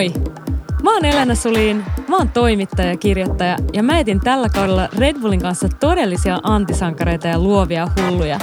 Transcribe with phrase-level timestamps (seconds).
[0.00, 0.12] Moi!
[0.82, 5.20] Mä oon Elena Sulin, mä oon toimittaja ja kirjoittaja ja mä etin tällä kaudella Red
[5.20, 8.38] Bullin kanssa todellisia antisankareita ja luovia hulluja.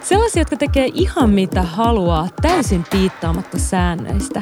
[0.00, 4.40] Sellaisia, jotka tekee ihan mitä haluaa täysin piittaamatta säännöistä.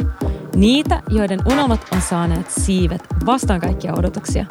[0.56, 4.46] Niitä, joiden unelmat on saaneet siivet vastaan kaikkia odotuksia.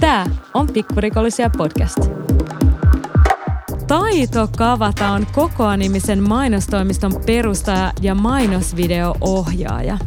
[0.00, 1.98] Tää on Pikkurikollisia podcast.
[3.86, 9.98] Taito Kavata on Kokoa-nimisen mainostoimiston perustaja ja mainosvideo-ohjaaja.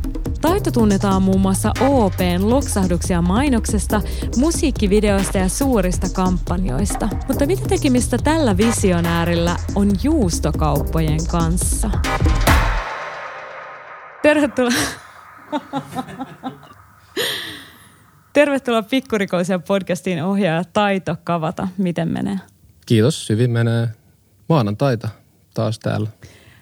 [0.42, 4.02] Taito tunnetaan muun muassa OPn loksahduksia mainoksesta,
[4.38, 7.10] musiikkivideoista ja suurista kampanjoista.
[7.28, 11.90] Mutta mitä tekemistä tällä visionäärillä on juustokauppojen kanssa?
[14.22, 14.74] Tervetuloa.
[18.34, 21.68] Tervetuloa Pikkurikollisia podcastiin ohjaaja Taito Kavata.
[21.78, 22.40] Miten menee?
[22.86, 23.90] Kiitos, hyvin menee.
[24.50, 25.10] Maanantaita
[25.54, 26.10] taas täällä.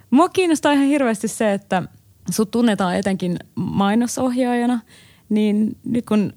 [0.10, 1.84] Mua kiinnostaa ihan hirveästi se, että
[2.30, 4.80] sut tunnetaan etenkin mainosohjaajana,
[5.30, 6.34] niin nyt kun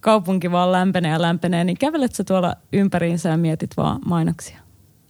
[0.00, 4.58] kaupunki vaan lämpenee ja lämpenee, niin kävelet sä tuolla ympäriinsä ja mietit vaan mainoksia?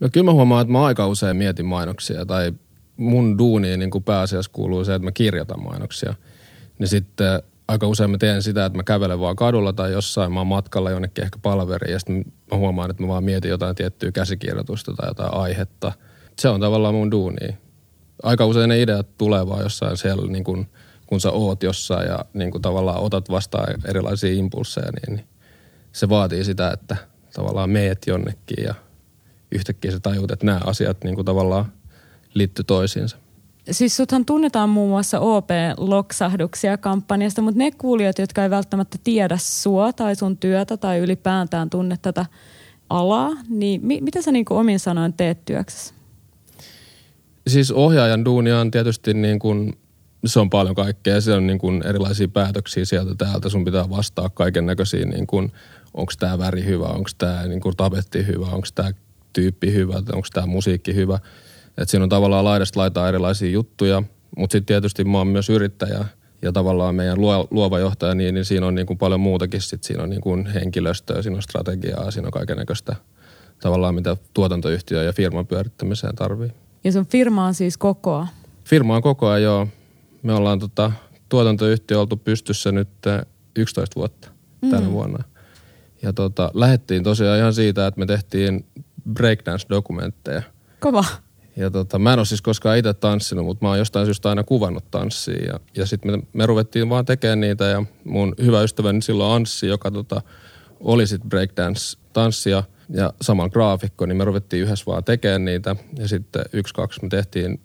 [0.01, 2.53] No kyllä mä huomaan, että mä aika usein mietin mainoksia tai
[2.97, 6.15] mun duuniin niin pääasiassa kuuluu se, että mä kirjoitan mainoksia.
[6.79, 10.41] Niin sitten aika usein mä teen sitä, että mä kävelen vaan kadulla tai jossain, mä
[10.41, 14.13] oon matkalla jonnekin ehkä palveriin ja sitten mä huomaan, että mä vaan mietin jotain tiettyä
[14.13, 15.93] käsikirjoitusta tai jotain aihetta.
[16.39, 17.66] Se on tavallaan mun duuni.
[18.23, 20.67] Aika usein ne ideat tulee vaan jossain siellä, niin kun,
[21.07, 25.27] kun sä oot jossain ja niin kun tavallaan otat vastaan erilaisia impulseja, niin, niin
[25.93, 26.97] se vaatii sitä, että
[27.35, 28.75] tavallaan meet jonnekin ja
[29.53, 31.73] yhtäkkiä sä tajut, että nämä asiat niin tavallaan
[32.35, 33.17] liittyy toisiinsa.
[33.71, 39.93] Siis suthan tunnetaan muun muassa OP-loksahduksia kampanjasta, mutta ne kuulijat, jotka ei välttämättä tiedä sua
[39.93, 42.27] tai sun työtä tai ylipäätään tunne tätä
[42.91, 45.96] alaa, niin mi- mitä sä niin kuin omin sanoin teet työksessä?
[47.47, 49.79] Siis ohjaajan duunia on tietysti niin kuin,
[50.27, 51.21] se on paljon kaikkea.
[51.21, 53.49] Se on niin kuin erilaisia päätöksiä sieltä täältä.
[53.49, 55.53] Sun pitää vastaa kaiken näköisiin, niin kuin,
[55.95, 58.91] onko tämä väri hyvä, onko tämä niin kuin tapetti hyvä, onko tämä
[59.33, 61.19] tyyppi hyvä, onko tämä musiikki hyvä–
[61.79, 64.03] että siinä on tavallaan laidasta laitaa erilaisia juttuja,
[64.37, 66.05] mutta sitten tietysti mä oon myös yrittäjä
[66.43, 67.21] ja tavallaan meidän
[67.51, 69.61] luova johtaja, niin, niin siinä on niin kuin paljon muutakin.
[69.61, 72.97] Sit siinä on niin kuin henkilöstöä, siinä on strategiaa, siinä on kaiken näköistä
[73.61, 76.51] tavallaan mitä tuotantoyhtiö ja firman pyörittämiseen tarvii.
[76.87, 78.27] Ja sun firma on siis kokoa?
[78.65, 79.69] Firma on kokoa, joo.
[80.23, 80.93] Me ollaan tota,
[81.29, 82.89] tuotantoyhtiö oltu pystyssä nyt
[83.57, 84.29] 11 vuotta
[84.63, 84.71] mm.
[84.71, 85.25] tänä vuonna.
[86.03, 88.67] Ja tota, lähdettiin tosiaan ihan siitä, että me tehtiin
[89.13, 90.43] breakdance-dokumentteja.
[90.81, 91.05] Kova.
[91.57, 94.45] Ja tota, mä en ole siis koskaan itse tanssinut, mutta mä oon jostain syystä aina
[94.45, 95.45] kuvannut tanssia.
[95.45, 99.67] Ja, ja sitten me, me ruvettiin vaan tekemään niitä ja mun hyvä ystäväni silloin Anssi,
[99.67, 100.23] joka tota,
[100.81, 105.77] oli sitten breakdance-tanssia ja saman graafikko, niin me ruvettiin yhdessä vaan tekemään niitä.
[105.99, 107.61] Ja sitten yksi, kaksi me tehtiin,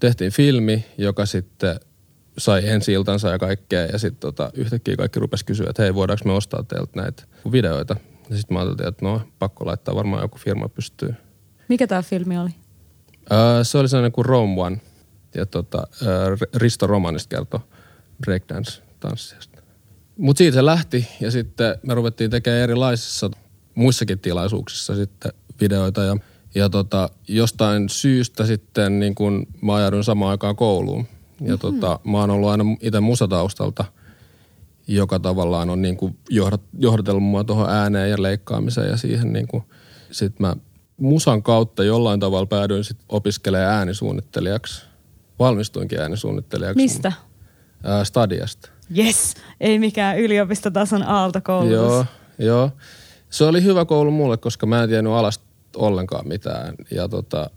[0.00, 1.80] tehtiin filmi, joka sitten
[2.38, 3.86] sai ensi iltansa ja kaikkea.
[3.86, 7.96] Ja sitten tota, yhtäkkiä kaikki rupesi kysyä, että hei, voidaanko me ostaa teiltä näitä videoita.
[8.30, 11.14] Ja sitten mä ajattelin, että no, pakko laittaa varmaan joku firma pystyy.
[11.68, 12.50] Mikä tämä filmi oli?
[13.62, 14.80] se oli sellainen kuin Rome One.
[15.34, 15.86] Ja tota,
[16.54, 17.60] Risto Romanista kertoi
[18.26, 19.62] breakdance-tanssijasta.
[20.16, 23.30] Mutta siitä se lähti ja sitten me ruvettiin tekemään erilaisissa
[23.74, 26.16] muissakin tilaisuuksissa sitten videoita ja,
[26.54, 31.06] ja tota, jostain syystä sitten niin kun mä ajaudun samaan aikaan kouluun.
[31.40, 31.58] Ja mm-hmm.
[31.58, 33.84] tota, mä oon ollut aina itse musataustalta,
[34.86, 39.48] joka tavallaan on niin kuin johdat, johdatellut mua tuohon ääneen ja leikkaamiseen ja siihen niin
[39.48, 39.64] kuin,
[40.10, 40.56] sit mä
[40.96, 44.84] musan kautta jollain tavalla päädyin sit opiskelemaan äänisuunnittelijaksi.
[45.38, 46.82] Valmistuinkin äänisuunnittelijaksi.
[46.82, 47.12] Mistä?
[47.84, 48.70] Ää, stadiasta.
[48.98, 51.72] Yes, ei mikään yliopistotason aaltokoulutus.
[51.72, 52.04] Joo,
[52.38, 52.70] joo.
[53.30, 55.44] Se oli hyvä koulu mulle, koska mä en tiennyt alasta
[55.76, 56.74] ollenkaan mitään.
[56.90, 57.50] Ja tota,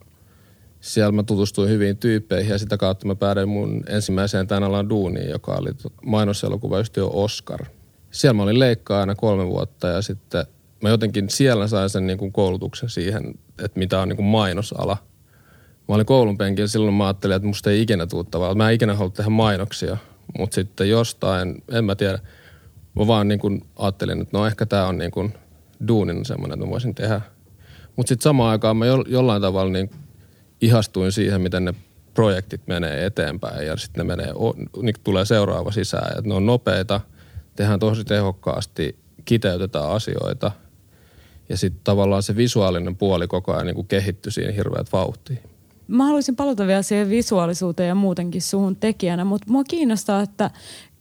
[0.80, 5.30] siellä mä tutustuin hyviin tyyppeihin ja sitä kautta mä päädyin mun ensimmäiseen tämän alan duuniin,
[5.30, 5.70] joka oli
[6.06, 7.66] mainoselokuvayhtiö Oscar.
[8.12, 10.46] Siellä mä olin leikkaajana kolme vuotta ja sitten
[10.82, 13.34] mä jotenkin siellä sain sen niin kuin koulutuksen siihen,
[13.64, 14.98] että mitä on niin kuin mainosala.
[15.90, 18.58] Mä olin koulun penkillä, silloin mä ajattelin, että musta ei ikinä tule tavallaan.
[18.58, 19.98] Mä en ikinä halua tehdä mainoksia,
[20.38, 22.20] mutta sitten jostain, en mä tiedä,
[22.96, 25.34] mä vaan niin kuin ajattelin, että no ehkä tämä on niin kuin
[25.88, 27.22] duunin semmoinen, että mä voisin tehdä.
[27.96, 29.90] Mutta sitten samaan aikaan mä jo, jollain tavalla niin
[30.62, 31.74] ihastuin siihen, miten ne
[32.14, 34.34] projektit menee eteenpäin ja sitten ne menee,
[34.82, 36.18] niin tulee seuraava sisään.
[36.18, 37.02] Että ne on nopeita,
[37.56, 40.52] tehdään tosi tehokkaasti, kiteytetään asioita–
[41.50, 45.40] ja sitten tavallaan se visuaalinen puoli koko ajan niin kehittyi siinä hirveät vauhtiin.
[45.88, 50.52] Mä haluaisin palata vielä siihen visuaalisuuteen ja muutenkin suhun tekijänä, mutta mua kiinnostaa, että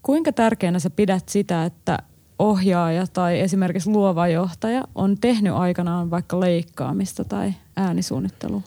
[0.02, 1.98] kuinka tärkeänä sä pidät sitä, että
[2.42, 8.62] ohjaaja tai esimerkiksi luova johtaja on tehnyt aikanaan vaikka leikkaamista tai äänisuunnittelua?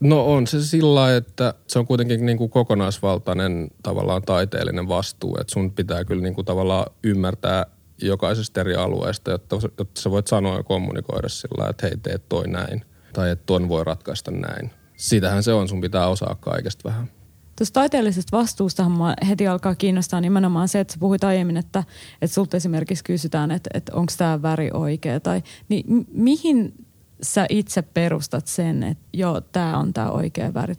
[0.00, 5.52] No on se sillä että se on kuitenkin niin kuin kokonaisvaltainen tavallaan taiteellinen vastuu, että
[5.52, 7.66] sun pitää kyllä niin kuin tavallaan ymmärtää
[8.02, 12.48] jokaisesta eri alueesta, jotta, jotta sä voit sanoa ja kommunikoida sillä että hei teet toi
[12.48, 14.70] näin tai että ton voi ratkaista näin.
[14.96, 17.21] Siitähän se on, sun pitää osaa kaikesta vähän.
[17.56, 21.84] Tuosta taiteellisesta vastuustahan mua heti alkaa kiinnostaa nimenomaan se, että sä puhuit aiemmin, että,
[22.22, 26.86] että sulta esimerkiksi kysytään, että, että onko tämä väri oikea tai niin mi- mihin
[27.22, 30.74] sä itse perustat sen, että joo, tämä on tämä oikea väri?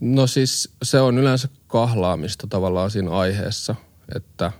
[0.00, 3.74] No siis se on yleensä kahlaamista tavallaan siinä aiheessa,
[4.16, 4.52] että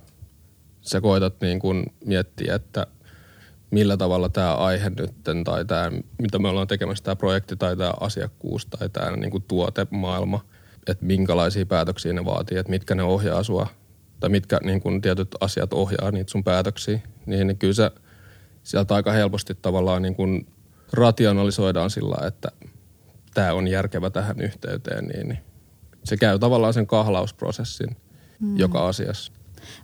[0.81, 2.87] sä koetat niin kuin miettiä, että
[3.70, 7.93] millä tavalla tämä aihe nyt tai tämä, mitä me ollaan tekemässä, tämä projekti tai tämä
[8.00, 10.41] asiakkuus tai tämä niin kuin tuotemaailma,
[10.88, 13.67] että minkälaisia päätöksiä ne vaatii, että mitkä ne ohjaa sua
[14.21, 17.91] tai mitkä niin kuin tietyt asiat ohjaa niitä sun päätöksiä, niin, kyllä se
[18.62, 20.47] sieltä aika helposti tavallaan niin kuin
[20.93, 22.49] rationalisoidaan sillä, että
[23.35, 25.38] tämä on järkevä tähän yhteyteen, niin, niin
[26.05, 27.97] se käy tavallaan sen kahlausprosessin
[28.41, 28.56] mm.
[28.56, 29.33] joka asiassa.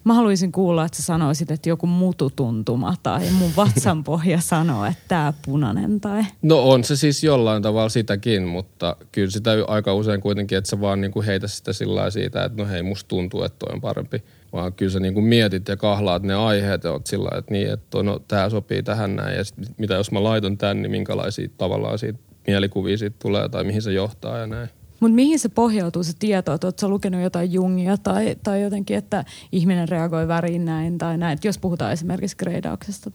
[0.05, 5.33] Mä haluaisin kuulla, että sä sanoisit, että joku mututuntuma tai mun vatsanpohja sanoo, että tää
[5.45, 6.23] punainen tai...
[6.43, 10.81] No on se siis jollain tavalla sitäkin, mutta kyllä sitä aika usein kuitenkin, että sä
[10.81, 14.23] vaan niinku heitä sitä sillä siitä, että no hei, musta tuntuu, että toi on parempi.
[14.53, 18.03] Vaan kyllä sä niinku mietit ja kahlaat ne aiheet ja oot sillä että niin, että
[18.03, 21.99] no tää sopii tähän näin ja sit, mitä jos mä laiton tän, niin minkälaisia tavallaan
[21.99, 24.69] siitä mielikuvia siitä tulee tai mihin se johtaa ja näin.
[25.03, 29.25] Mutta mihin se pohjautuu se tieto, että oletko lukenut jotain Jungia tai, tai jotenkin, että
[29.53, 33.11] ihminen reagoi väriin näin tai näin, jos puhutaan esimerkiksi kreidauksesta?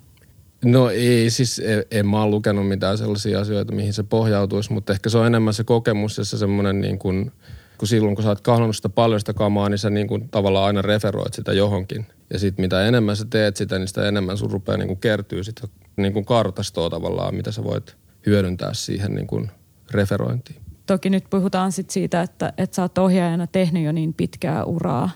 [0.66, 4.94] No ei, siis en, en mä ole lukenut mitään sellaisia asioita, mihin se pohjautuisi, mutta
[4.94, 7.32] ehkä se on enemmän se kokemus ja se semmoinen niin kuin,
[7.78, 10.66] kun silloin kun sä oot kahlannut sitä paljon sitä kamaa, niin sä niin kuin tavallaan
[10.66, 12.06] aina referoit sitä johonkin.
[12.34, 15.44] Ja sitten mitä enemmän sä teet sitä, niin sitä enemmän sun rupeaa niin kuin kertyy
[15.44, 15.68] sitä
[15.98, 17.96] niin kuin kartastoa tavallaan, mitä sä voit
[18.26, 19.52] hyödyntää siihen niin kuin
[19.92, 24.64] referointiin toki nyt puhutaan sit siitä, että, että sä oot ohjaajana tehnyt jo niin pitkää
[24.64, 25.10] uraa,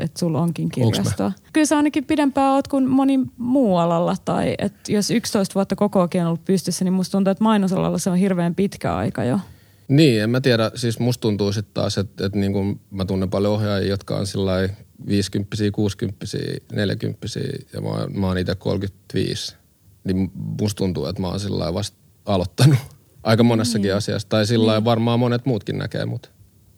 [0.00, 1.32] että sulla onkin kirjastoa.
[1.52, 4.16] Kyllä sä ainakin pidempään oot kuin moni muu alalla.
[4.24, 7.98] Tai että jos 11 vuotta koko ajan on ollut pystyssä, niin musta tuntuu, että mainosalalla
[7.98, 9.40] se on hirveän pitkä aika jo.
[9.88, 10.70] Niin, en mä tiedä.
[10.74, 14.26] Siis musta tuntuu sitten taas, että, että niin kuin mä tunnen paljon ohjaajia, jotka on
[14.26, 14.68] sillä
[15.06, 16.26] 50 60
[16.72, 17.26] 40
[17.72, 19.56] ja mä, mä oon itse 35.
[20.04, 21.96] Niin musta tuntuu, että mä oon sillä vasta
[22.26, 22.78] aloittanut
[23.28, 23.94] aika monessakin niin.
[23.94, 24.28] asiassa.
[24.28, 24.84] Tai sillä niin.
[24.84, 26.30] varmaan monet muutkin näkee mut.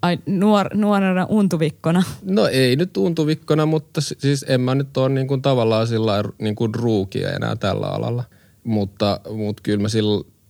[0.03, 2.03] Ai nuor, nuorena untuvikkona?
[2.23, 6.55] No ei nyt untuvikkona, mutta siis en mä nyt ole niin kuin tavallaan sillä niin
[6.55, 8.25] kuin ruukia enää tällä alalla.
[8.65, 9.89] Mutta, mutta kyllä mä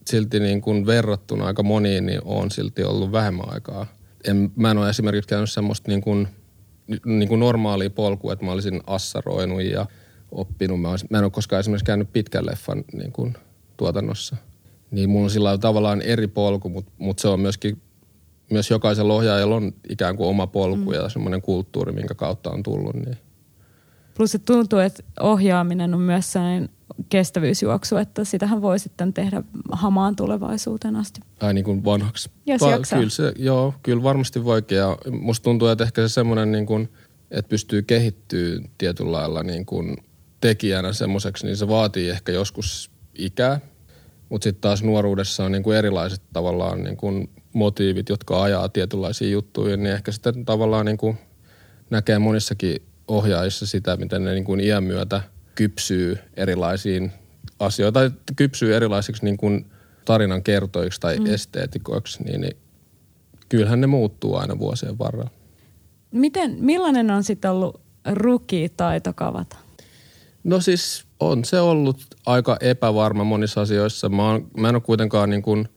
[0.06, 3.86] silti niin kuin verrattuna aika moniin, niin on silti ollut vähemmän aikaa.
[4.24, 6.28] En, mä en ole esimerkiksi käynyt semmoista niin kuin,
[7.04, 9.86] niin kuin normaalia polkua, että mä olisin assaroinut ja
[10.32, 10.80] oppinut.
[10.80, 13.34] Mä, olisin, mä en ole koskaan esimerkiksi käynyt pitkän leffan niin kuin,
[13.76, 14.36] tuotannossa–
[14.90, 17.82] niin mulla on sillä tavallaan eri polku, mutta mut se on myöskin,
[18.50, 20.92] myös jokaisella ohjaajalla on ikään kuin oma polku mm.
[20.92, 22.94] ja semmoinen kulttuuri, minkä kautta on tullut.
[22.94, 23.16] Niin.
[24.16, 26.68] Plus se tuntuu, että ohjaaminen on myös sellainen
[27.08, 29.42] kestävyysjuoksu, että sitähän voi sitten tehdä
[29.72, 31.20] hamaan tulevaisuuteen asti.
[31.40, 32.30] Ai niin kuin vanhaksi.
[32.46, 36.52] Jos Va- Kyllä se, joo, kyllä varmasti voikin ja musta tuntuu, että ehkä se semmoinen
[36.52, 36.88] niin kuin,
[37.30, 39.96] että pystyy kehittyä tietyllä lailla niin kuin
[40.40, 43.60] tekijänä semmoiseksi, niin se vaatii ehkä joskus ikää
[44.30, 47.12] mutta sitten taas nuoruudessa on niinku erilaiset tavallaan niinku
[47.52, 51.16] motiivit, jotka ajaa tietynlaisia juttuja, niin ehkä sitten tavallaan niinku
[51.90, 55.22] näkee monissakin ohjaajissa sitä, miten ne niinku iän myötä
[55.54, 57.12] kypsyy erilaisiin
[57.58, 59.46] asioihin tai kypsyy erilaisiksi niinku
[60.04, 61.26] tarinan kertoiksi tai mm.
[61.26, 62.56] esteetikoiksi, niin, niin
[63.48, 65.30] kyllähän ne muuttuu aina vuosien varrella.
[66.10, 67.80] Miten, millainen on sitten ollut
[68.12, 69.56] ruki-taito kavata?
[70.44, 74.08] No siis on se ollut aika epävarma monissa asioissa.
[74.08, 75.68] Mä, oon, mä en ole kuitenkaan niin kuin,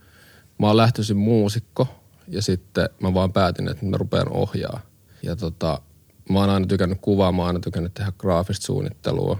[0.59, 1.87] mä oon lähtöisin muusikko
[2.27, 4.79] ja sitten mä vaan päätin, että mä rupean ohjaa.
[5.23, 5.81] Ja tota,
[6.29, 9.37] mä oon aina tykännyt kuvaa, mä oon aina tykännyt tehdä graafista suunnittelua.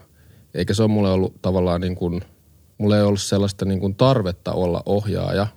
[0.54, 2.22] Eikä se ole mulle ollut tavallaan niin kuin,
[2.78, 5.48] mulle ei ollut sellaista niin kuin tarvetta olla ohjaaja,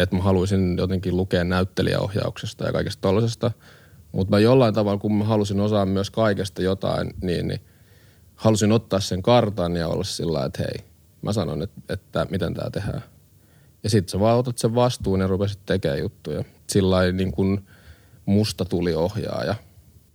[0.00, 3.50] että mä haluaisin jotenkin lukea näyttelijäohjauksesta ja kaikesta tollasesta.
[4.12, 7.60] Mutta mä jollain tavalla, kun mä halusin osaa myös kaikesta jotain, niin, niin–
[8.36, 10.84] halusin ottaa sen kartan ja olla sillä että hei,
[11.22, 13.02] mä sanon, että, että miten tämä tehdään.
[13.82, 16.44] Ja sitten sä vaan otat sen vastuun ja rupesit tekemään juttuja.
[16.66, 17.66] Sillä niin kuin
[18.26, 19.54] musta tuli ohjaaja.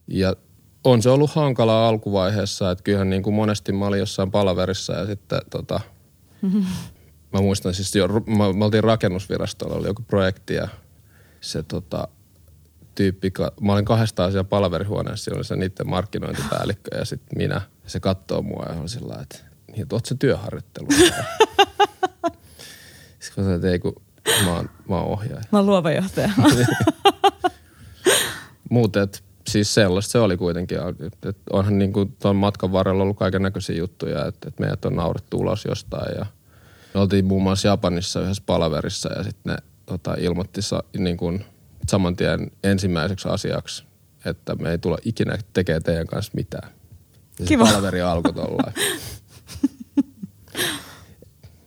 [0.08, 0.36] Ja
[0.84, 5.06] on se ollut hankalaa alkuvaiheessa, että kyllähän niin kuin monesti mä olin jossain palaverissa ja
[5.06, 5.80] sitten tota,
[7.34, 10.68] mä muistan siis jo, mä, mä oltiin rakennusvirastolla, oli joku projekti ja
[11.42, 12.08] se tota,
[12.96, 18.00] tyyppi, mä olin kahdestaan siellä palaverihuoneessa, siinä oli se niiden markkinointipäällikkö ja sitten minä– se
[18.00, 19.38] katsoo mua ja on sillä että
[19.72, 20.88] niin, että oot se työharjoittelu.
[23.20, 23.96] Sitten mä sanoin, että ei kun,
[24.46, 25.44] Mä oon, mä oon ohjaaja.
[25.52, 26.30] Mä oon luova johtaja.
[28.70, 29.08] Muuten,
[29.50, 30.78] siis sellaista se oli kuitenkin.
[31.08, 34.86] Et, et onhan niin kuin tuon matkan varrella ollut kaiken näköisiä juttuja, että et meidät
[34.86, 36.26] on naurettu ulos jostain ja
[36.94, 41.46] me oltiin muun muassa Japanissa yhdessä palaverissa ja sitten ne tota, ilmoitti sa, niin kuin
[41.88, 43.84] saman tien ensimmäiseksi asiaksi,
[44.26, 46.72] että me ei tulla ikinä tekee teidän kanssa mitään.
[47.40, 47.66] Ja Kiva.
[47.66, 48.74] se palaveri alkoi tollain.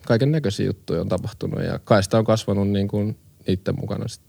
[0.06, 3.16] Kaiken näköisiä juttuja on tapahtunut ja kai sitä on kasvanut niin kuin
[3.46, 4.22] niiden mukana sit.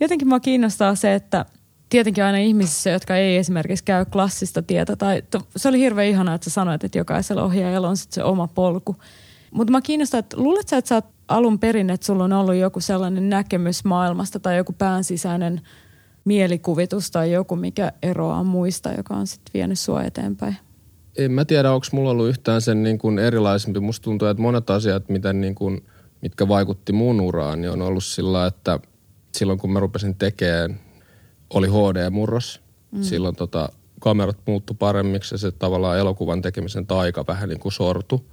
[0.00, 1.44] Jotenkin mua kiinnostaa se, että
[1.88, 6.34] tietenkin aina ihmisissä, jotka ei esimerkiksi käy klassista tietä, tai to, se oli hirveän ihanaa,
[6.34, 8.96] että sä sanoit, että jokaisella ohjaajalla on sitten se oma polku.
[9.50, 12.54] Mutta mä kiinnostaa, että luulet sä, että sä oot alun perin, että sulla on ollut
[12.54, 15.60] joku sellainen näkemys maailmasta tai joku päänsisäinen
[16.24, 20.56] mielikuvitus tai joku, mikä eroaa muista, joka on sitten vienyt sua eteenpäin?
[21.18, 23.80] en mä tiedä, onko mulla ollut yhtään sen niin kuin erilaisempi.
[23.80, 25.84] Musta tuntuu, että monet asiat, mitä niin kuin,
[26.22, 28.80] mitkä vaikutti mun uraan, niin on ollut sillä, että
[29.34, 30.80] silloin kun mä rupesin tekemään,
[31.50, 32.60] oli HD-murros.
[32.90, 33.02] Mm.
[33.02, 33.68] Silloin tota,
[34.00, 38.26] kamerat muuttu paremmiksi ja se tavallaan elokuvan tekemisen taika vähän niin kuin sortu.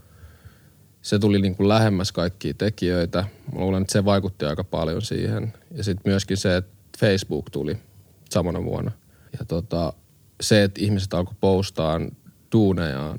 [1.01, 3.25] Se tuli niin kuin lähemmäs kaikkia tekijöitä.
[3.53, 5.53] Mä luulen, että se vaikutti aika paljon siihen.
[5.71, 7.77] Ja sitten myöskin se, että Facebook tuli
[8.29, 8.91] samana vuonna.
[9.39, 9.93] Ja tota,
[10.41, 12.11] se, että ihmiset alkoi postaan
[12.51, 13.17] duunejaan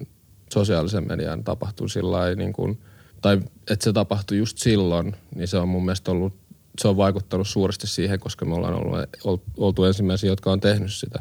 [0.52, 2.80] sosiaalisen median tapahtuu sillä niin kuin,
[3.20, 6.32] tai että se tapahtui just silloin, niin se on mun mielestä ollut,
[6.78, 11.18] se on vaikuttanut suuresti siihen, koska me ollaan ollut, oltu ensimmäisiä, jotka on tehnyt sitä.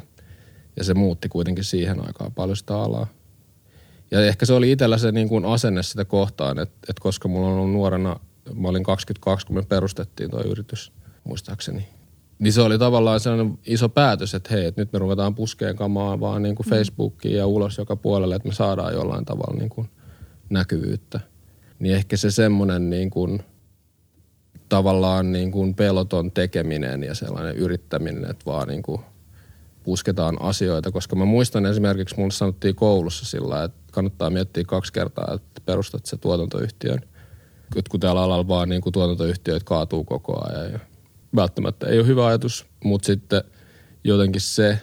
[0.76, 3.08] Ja se muutti kuitenkin siihen aikaan paljon sitä alaa.
[4.12, 7.48] Ja ehkä se oli itsellä se niin kuin asenne sitä kohtaan, että, että koska mulla
[7.48, 8.20] on ollut nuorena,
[8.54, 10.92] mä olin 22, kun me perustettiin tuo yritys,
[11.24, 11.99] muistaakseni.
[12.40, 16.20] Niin se oli tavallaan sellainen iso päätös, että hei, että nyt me ruvetaan puskeen kamaa
[16.20, 16.70] vaan niin kuin mm.
[16.70, 19.90] Facebookiin ja ulos joka puolelle, että me saadaan jollain tavalla niin kuin
[20.50, 21.20] näkyvyyttä.
[21.80, 23.44] Niin ehkä se semmoinen niin kuin,
[24.70, 29.02] tavallaan niin kuin peloton tekeminen ja sellainen yrittäminen, että vaan niin kuin
[29.84, 30.92] pusketaan asioita.
[30.92, 36.06] Koska mä muistan esimerkiksi, mulle sanottiin koulussa sillä että kannattaa miettiä kaksi kertaa, että perustat
[36.06, 37.00] se tuotantoyhtiön.
[37.76, 40.80] Jotkut täällä alalla vaan niin kuin tuotantoyhtiöt kaatuu koko ajan ja
[41.36, 43.44] välttämättä ei ole hyvä ajatus, mutta sitten
[44.04, 44.80] jotenkin se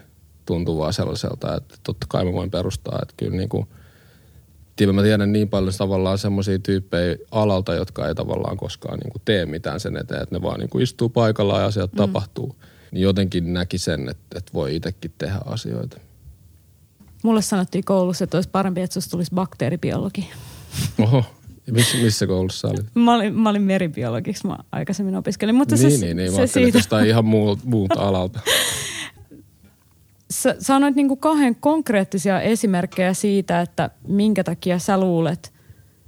[0.47, 3.67] tuntuu vaan sellaiselta, että totta kai mä voin perustaa, että kyllä niin kuin,
[4.93, 9.47] mä tiedän niin paljon tavallaan semmoisia tyyppejä alalta, jotka ei tavallaan koskaan niin kuin tee
[9.47, 11.97] mitään sen eteen, että ne vaan niin kuin istuu paikallaan ja asiat mm.
[11.97, 12.57] tapahtuu.
[12.91, 16.00] Niin jotenkin näki sen, että, että voi itsekin tehdä asioita.
[17.23, 20.31] Mulle sanottiin koulussa, että olisi parempi, että susta tulisi bakteeribiologi.
[20.99, 21.25] Oho,
[21.71, 22.87] missä, missä koulussa olit?
[22.95, 25.55] Mä olin, mä olin meribiologiksi, mä aikaisemmin opiskelin.
[25.55, 26.79] Mutta niin, se, niin, niin, se siitä.
[26.79, 28.41] jostain ihan muulta, muulta alalta.
[30.31, 35.53] Sä sanoit niin kuin kahden konkreettisia esimerkkejä siitä, että minkä takia sä luulet,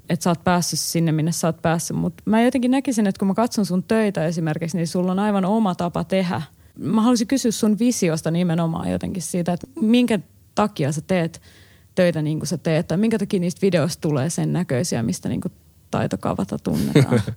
[0.09, 1.97] että sä oot päässyt sinne, minne sä oot päässyt.
[1.97, 5.45] Mutta mä jotenkin näkisin, että kun mä katson sun töitä esimerkiksi, niin sulla on aivan
[5.45, 6.43] oma tapa tehdä.
[6.79, 10.19] Mä haluaisin kysyä sun visiosta nimenomaan jotenkin siitä, että minkä
[10.55, 11.41] takia sä teet
[11.99, 15.41] töitä niin kuin sä teet, tai minkä takia niistä videoista tulee sen näköisiä, mistä niin
[15.41, 15.53] kuin
[15.91, 17.23] taitokavata tunnetaan.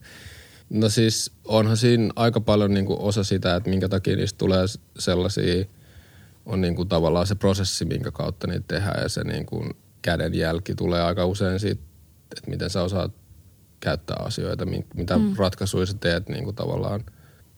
[0.70, 4.65] No siis onhan siinä aika paljon niin kuin osa sitä, että minkä takia niistä tulee
[5.00, 5.65] sellaisia,
[6.46, 9.70] on niin kuin tavallaan se prosessi, minkä kautta niitä tehdään ja se niin kuin
[10.01, 11.82] kädenjälki tulee aika usein siitä,
[12.32, 13.12] että miten sä osaat
[13.80, 14.65] käyttää asioita,
[14.96, 15.34] mitä mm.
[15.38, 17.03] ratkaisuja sä teet niin kuin tavallaan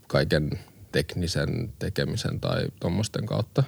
[0.08, 0.50] kaiken
[0.92, 3.64] teknisen tekemisen tai tuommoisten kautta.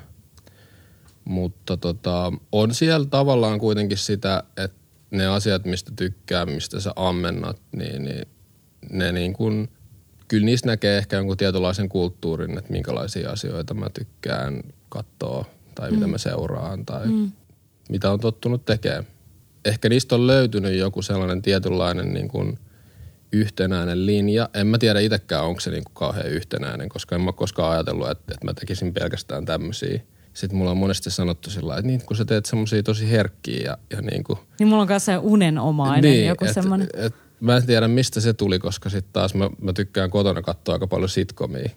[1.25, 4.77] Mutta tota, on siellä tavallaan kuitenkin sitä, että
[5.11, 8.27] ne asiat, mistä tykkää, mistä sä ammennat, niin, niin
[8.91, 9.69] ne niin kuin,
[10.27, 16.07] kyllä niistä näkee ehkä jonkun tietynlaisen kulttuurin, että minkälaisia asioita mä tykkään katsoa tai mitä
[16.07, 16.11] mm.
[16.11, 17.31] mä seuraan tai mm.
[17.89, 19.07] mitä on tottunut tekemään.
[19.65, 22.59] Ehkä niistä on löytynyt joku sellainen tietynlainen niin kuin
[23.31, 24.49] yhtenäinen linja.
[24.53, 28.09] En mä tiedä itsekään, onko se niin kuin kauhean yhtenäinen, koska en mä koskaan ajatellut,
[28.09, 30.01] että, että mä tekisin pelkästään tämmöisiä.
[30.35, 33.77] Sitten mulla on monesti sanottu sillä että niin, kun sä teet semmoisia tosi herkkiä ja,
[33.89, 34.39] ja niin kuin...
[34.59, 36.87] Niin mulla on kanssa unenomainen niin, joku semmoinen.
[36.93, 40.75] Et, mä en tiedä, mistä se tuli, koska sitten taas mä, mä tykkään kotona katsoa
[40.75, 41.69] aika paljon sitcomia.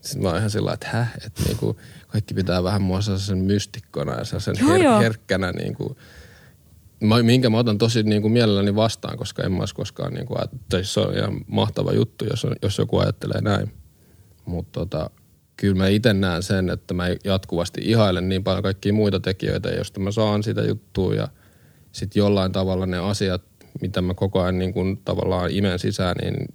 [0.00, 1.76] Sitten mä oon ihan sillä että häh, että niinku
[2.08, 5.00] kaikki pitää vähän mua sen mystikkona ja sen her- joo.
[5.00, 5.96] herkkänä niinku,
[7.00, 10.82] mä, minkä mä otan tosi niinku mielelläni vastaan, koska en mä olisi koskaan niinku, että
[10.82, 13.72] se on ihan mahtava juttu, jos, on, jos joku ajattelee näin.
[14.44, 15.10] Mutta tota,
[15.56, 20.00] kyllä mä itse näen sen, että mä jatkuvasti ihailen niin paljon kaikkia muita tekijöitä, joista
[20.00, 21.28] mä saan sitä juttua ja
[21.92, 23.42] sitten jollain tavalla ne asiat,
[23.80, 26.54] mitä mä koko ajan niin kuin tavallaan imen sisään, niin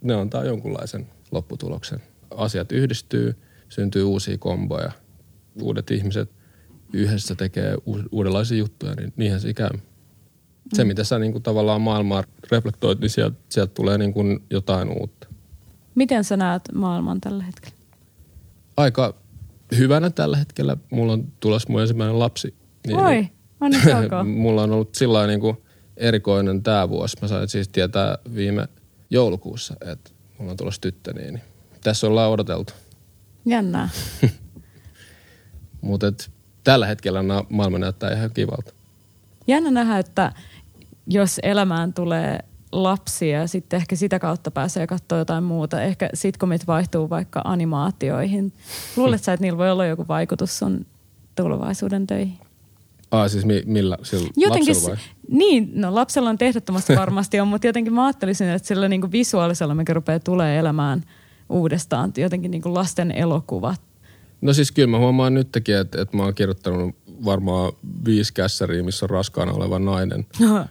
[0.00, 2.02] ne antaa jonkunlaisen lopputuloksen.
[2.30, 3.36] Asiat yhdistyy,
[3.68, 4.92] syntyy uusia komboja,
[5.62, 6.30] uudet ihmiset
[6.92, 7.76] yhdessä tekee
[8.12, 9.70] uudenlaisia juttuja, niin niinhän se käy.
[10.74, 15.00] Se, mitä sä niin kuin tavallaan maailmaa reflektoit, niin sieltä, sieltä tulee niin kuin jotain
[15.00, 15.28] uutta.
[15.94, 17.77] Miten sä näet maailman tällä hetkellä?
[18.78, 19.14] Aika
[19.78, 20.76] hyvänä tällä hetkellä.
[20.90, 22.54] Mulla on tulossa mun ensimmäinen lapsi.
[22.86, 23.28] Niin Oi,
[23.60, 24.28] onneksi olkoon.
[24.28, 25.56] mulla on ollut sillä niin kuin
[25.96, 27.16] erikoinen tämä vuosi.
[27.22, 28.68] Mä sain siis tietää viime
[29.10, 31.40] joulukuussa, että mulla on tulossa tyttö, niin
[31.84, 32.72] tässä ollaan odoteltu.
[33.44, 33.88] Jännää.
[35.80, 36.06] Mutta
[36.64, 38.72] tällä hetkellä maailma näyttää ihan kivalta.
[39.46, 40.32] Jännä nähdä, että
[41.06, 42.38] jos elämään tulee
[42.72, 45.82] lapsia ja sitten ehkä sitä kautta pääsee katsoa jotain muuta.
[45.82, 48.52] Ehkä sitcomit vaihtuu vaikka animaatioihin.
[48.96, 50.86] Luulet sä, että niillä voi olla joku vaikutus sun
[51.34, 52.38] tulevaisuuden töihin?
[53.10, 53.98] Ah, siis mi- millä?
[54.02, 55.04] Sillä jotenkin, lapsella vai?
[55.30, 59.12] Niin, no lapsella on tehdottomasti varmasti on, mutta jotenkin mä ajattelisin, että sillä niin kuin
[59.12, 61.02] visuaalisella mikä rupeaa tulee elämään
[61.48, 62.12] uudestaan.
[62.16, 63.80] Jotenkin niin kuin lasten elokuvat.
[64.40, 66.94] No siis kyllä mä huomaan nytkin, että, että mä oon kirjoittanut
[67.24, 67.72] varmaan
[68.04, 70.26] viisi kässäriä, missä on raskaana oleva nainen,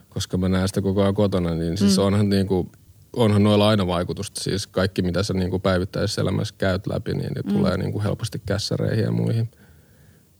[0.09, 2.03] koska mä näen sitä koko ajan kotona, niin siis mm.
[2.03, 2.71] onhan niin kuin,
[3.13, 4.41] onhan noilla aina vaikutusta.
[4.41, 7.53] Siis kaikki, mitä sä niin kuin päivittäisessä elämässä käyt läpi, niin ne mm.
[7.53, 9.49] tulee niin kuin helposti kässäreihin ja muihin.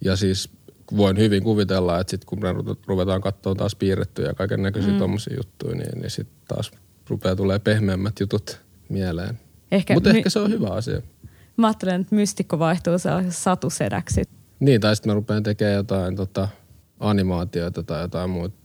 [0.01, 0.49] Ja siis
[0.97, 2.47] voin hyvin kuvitella, että sit kun me
[2.87, 4.99] ruvetaan katsoa taas piirrettyjä ja kaiken näköisiä mm.
[4.99, 6.71] tommosia juttuja, niin, niin sitten taas
[7.09, 9.39] rupeaa tulee pehmeämmät jutut mieleen.
[9.71, 11.01] Ehkä Mutta my- ehkä se on hyvä asia.
[11.57, 12.93] Mä ajattelen, että mystikko vaihtuu
[13.29, 14.21] satusedäksi.
[14.59, 16.47] Niin, tai sitten mä rupean tekemään jotain tota,
[16.99, 18.55] animaatioita tai jotain muita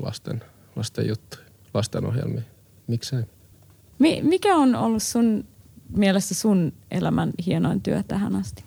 [0.00, 0.42] lasten,
[0.76, 1.42] lasten juttuja,
[1.74, 2.42] lastenohjelmia.
[2.86, 3.22] Miksei?
[3.98, 5.44] Mi- mikä on ollut sun
[5.96, 8.64] mielestä sun elämän hienoin työ tähän asti?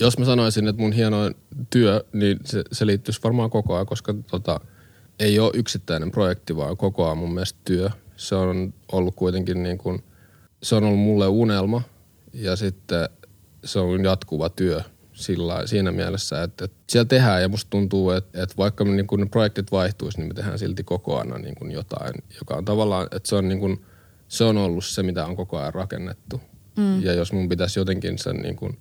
[0.00, 1.34] Jos mä sanoisin, että mun hienoin
[1.70, 4.60] työ, niin se, se liittyisi varmaan koko ajan, koska tota,
[5.18, 7.90] ei ole yksittäinen projekti, vaan koko ajan mun mielestä työ.
[8.16, 10.04] Se on ollut kuitenkin niin kuin,
[10.62, 11.82] se on ollut mulle unelma
[12.32, 13.08] ja sitten
[13.64, 14.82] se on jatkuva työ
[15.18, 19.06] sillä, siinä mielessä, että, että siellä tehdään ja musta tuntuu, että, että vaikka me, niin
[19.06, 22.64] kun ne projektit vaihtuisi, niin me tehdään silti koko ajan niin kuin jotain, joka on
[22.64, 23.84] tavallaan, että se on, niin kuin,
[24.28, 26.40] se on ollut se, mitä on koko ajan rakennettu.
[26.76, 27.02] Mm.
[27.02, 28.78] Ja jos mun pitäisi jotenkin sen niin kuin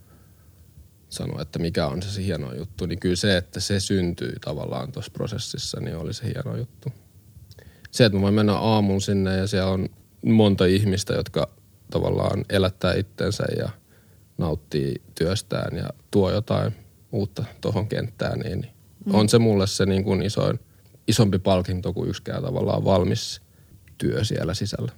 [1.10, 4.92] sanoa, että mikä on se, se hieno juttu, niin kyllä se, että se syntyy tavallaan
[4.92, 6.90] tuossa prosessissa, niin oli se hieno juttu.
[7.92, 9.90] Se, että mä voin mennä aamun sinne ja siellä on
[10.26, 11.50] monta ihmistä, jotka
[11.92, 13.70] tavallaan elättää itsensä ja–
[14.38, 16.74] nauttii työstään ja tuo jotain
[17.12, 18.68] uutta tuohon kenttään, niin,
[19.06, 19.16] mm.
[19.16, 20.60] on se mulle se niin kuin isoin,
[21.08, 23.42] isompi palkinto kuin yksikään tavallaan valmis
[23.98, 24.92] työ siellä sisällä.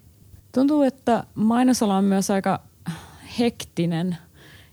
[0.53, 2.59] Tuntuu, että mainosala on myös aika
[3.39, 4.17] hektinen.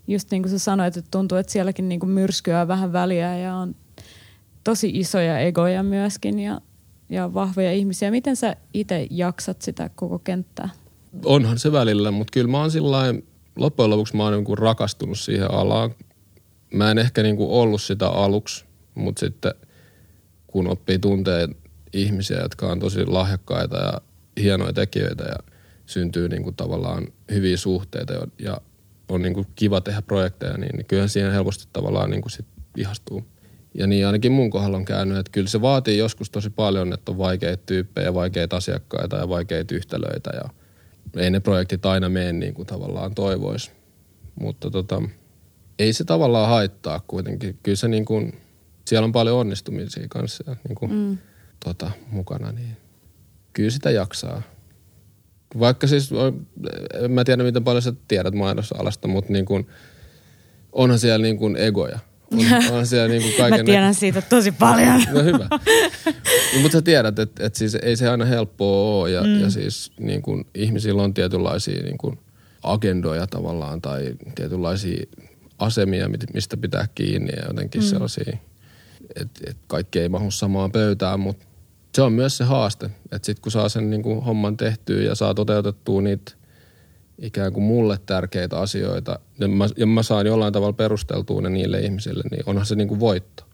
[0.08, 3.54] Just niin kuin sä sanoit, että tuntuu, että sielläkin niin kuin myrskyää vähän väliä ja
[3.54, 3.74] on
[4.64, 6.60] tosi isoja egoja myöskin ja,
[7.08, 8.10] ja vahvoja ihmisiä.
[8.10, 10.68] Miten sä itse jaksat sitä koko kenttää?
[11.24, 13.26] Onhan se välillä, mutta kyllä mä oon sillain
[13.56, 15.94] loppujen lopuksi mä oon niin rakastunut siihen alaan.
[16.74, 18.64] Mä en ehkä niin kuin ollut sitä aluksi,
[18.94, 19.54] mutta sitten
[20.46, 21.48] kun oppii tuntee
[21.92, 24.00] ihmisiä, jotka on tosi lahjakkaita ja
[24.40, 25.52] hienoja tekijöitä ja
[25.86, 28.60] syntyy niin kuin tavallaan hyviä suhteita ja
[29.08, 32.46] on niin kuin kiva tehdä projekteja, niin, niin kyllähän siihen helposti tavallaan niin kuin sit
[32.76, 33.24] ihastuu.
[33.74, 37.12] Ja niin ainakin mun kohdalla on käynyt, että kyllä se vaatii joskus tosi paljon, että
[37.12, 40.50] on vaikeita tyyppejä, vaikeita asiakkaita ja vaikeita yhtälöitä ja–
[41.16, 43.70] ei ne projektit aina mene niin kuin tavallaan toivoisi.
[44.40, 45.02] Mutta tota,
[45.78, 47.58] ei se tavallaan haittaa kuitenkin.
[47.62, 48.40] Kyllä se niin kuin,
[48.86, 51.18] siellä on paljon onnistumisia kanssa ja niin kuin, mm.
[51.64, 52.76] tota, mukana, niin
[53.52, 54.42] kyllä sitä jaksaa.
[55.58, 56.10] Vaikka siis,
[57.04, 59.66] en mä tiedä miten paljon sä tiedät mainosalasta, mutta niin kuin,
[60.72, 61.98] onhan siellä niin kuin egoja–
[62.32, 65.02] on, on siellä niin kuin kaiken Mä tiedän siitä tosi paljon.
[65.12, 65.48] No hyvä.
[66.54, 69.40] No, mutta sä tiedät, että, että siis ei se aina helppoa ole ja, mm.
[69.40, 72.18] ja siis niin kuin ihmisillä on tietynlaisia niin kuin
[72.62, 75.06] agendoja tavallaan tai tietynlaisia
[75.58, 77.86] asemia, mistä pitää kiinni ja jotenkin mm.
[77.86, 78.36] sellaisia,
[79.16, 81.46] että, että kaikki ei mahu samaan pöytään, mutta
[81.94, 85.14] se on myös se haaste, että sitten kun saa sen niin kuin homman tehtyä ja
[85.14, 86.32] saa toteutettua niitä
[87.18, 91.80] ikään kuin mulle tärkeitä asioita ja mä, ja mä saan jollain tavalla perusteltua ne niille
[91.80, 93.44] ihmisille, niin onhan se niin kuin voitto.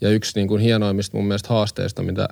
[0.00, 2.28] Ja yksi niin kuin hienoimmista mun mielestä haasteista, mitä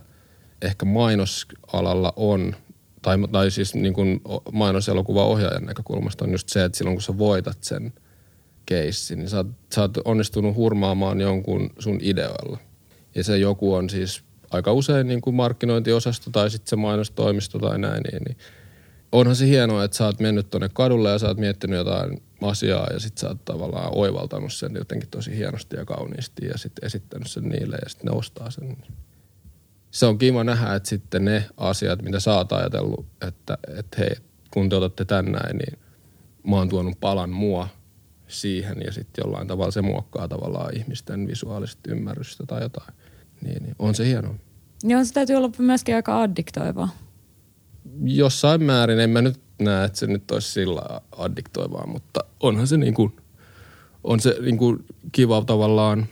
[0.62, 2.56] ehkä mainosalalla on,
[3.02, 4.20] tai, tai siis niin kuin
[4.52, 7.92] mainoselokuva ohjaajan näkökulmasta on just se, että silloin kun sä voitat sen
[8.66, 12.58] keissin, niin sä oot, sä oot onnistunut hurmaamaan jonkun sun ideoilla.
[13.14, 17.78] Ja se joku on siis aika usein niin kuin markkinointiosasto tai sitten se mainostoimisto tai
[17.78, 18.36] näin, niin, niin
[19.12, 22.86] onhan se hienoa, että sä oot mennyt tuonne kadulle ja sä oot miettinyt jotain asiaa
[22.92, 27.30] ja sit sä oot tavallaan oivaltanut sen jotenkin tosi hienosti ja kauniisti ja sitten esittänyt
[27.30, 28.76] sen niille ja sitten ne ostaa sen.
[29.90, 34.16] Se on kiva nähdä, että sitten ne asiat, mitä sä oot ajatellut, että, että hei,
[34.50, 35.78] kun te otatte tän näin, niin
[36.46, 37.68] mä oon tuonut palan mua
[38.28, 42.94] siihen ja sitten jollain tavalla se muokkaa tavallaan ihmisten visuaalista ymmärrystä tai jotain.
[43.40, 44.34] Niin, niin on se hienoa.
[44.82, 46.88] Joo, se täytyy olla myöskin aika addiktoivaa
[48.04, 52.76] jossain määrin, en mä nyt näe, että se nyt olisi sillä addiktoivaa, mutta onhan se
[52.76, 53.16] niin kuin,
[54.04, 56.06] on se niin kuin kiva tavallaan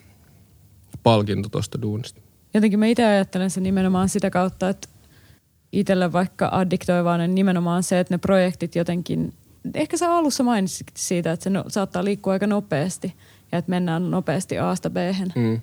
[1.02, 2.20] palkinto tuosta duunista.
[2.54, 4.88] Jotenkin mä itse ajattelen se nimenomaan sitä kautta, että
[5.72, 9.34] itselle vaikka addiktoivaa niin nimenomaan se, että ne projektit jotenkin,
[9.74, 13.14] ehkä sä alussa mainitsit siitä, että se no, saattaa liikkua aika nopeasti
[13.52, 14.96] ja että mennään nopeasti A-sta b
[15.36, 15.60] mm.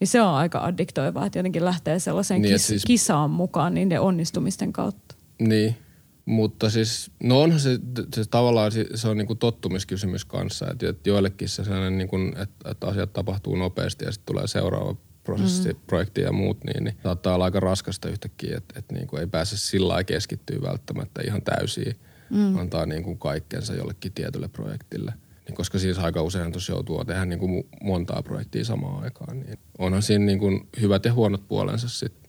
[0.00, 2.84] Niin se on aika addiktoivaa, että jotenkin lähtee sellaiseen niin, kis- siis...
[2.84, 5.14] kisaan mukaan niiden onnistumisten kautta.
[5.38, 5.76] Niin,
[6.24, 7.78] mutta siis, no onhan se,
[8.14, 12.86] se tavallaan se, se on niinku tottumiskysymys kanssa, että joillekin se sellainen, niinku, että, että
[12.86, 15.80] asiat tapahtuu nopeasti ja sitten tulee seuraava prosessi, mm.
[15.86, 19.56] projekti ja muut, niin, niin saattaa olla aika raskasta yhtäkkiä, että, että niinku ei pääse
[19.56, 21.96] sillä lailla keskittyä välttämättä ihan täysiin,
[22.30, 22.56] mm.
[22.56, 25.12] antaa niinku kaikkensa jollekin tietylle projektille.
[25.46, 30.02] Niin koska siis aika usein tuossa joutuu tehdä niinku montaa projektia samaan aikaan, niin onhan
[30.02, 32.27] siinä niinku hyvät ja huonot puolensa sitten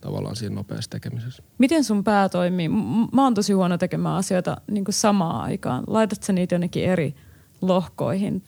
[0.00, 1.42] tavallaan siinä nopeassa tekemisessä.
[1.58, 2.68] Miten sun pää toimii?
[3.12, 5.84] Mä oon tosi huono tekemään asioita niin kuin samaan aikaan.
[5.86, 7.14] Laitat sä niitä jonnekin eri
[7.60, 8.42] lohkoihin?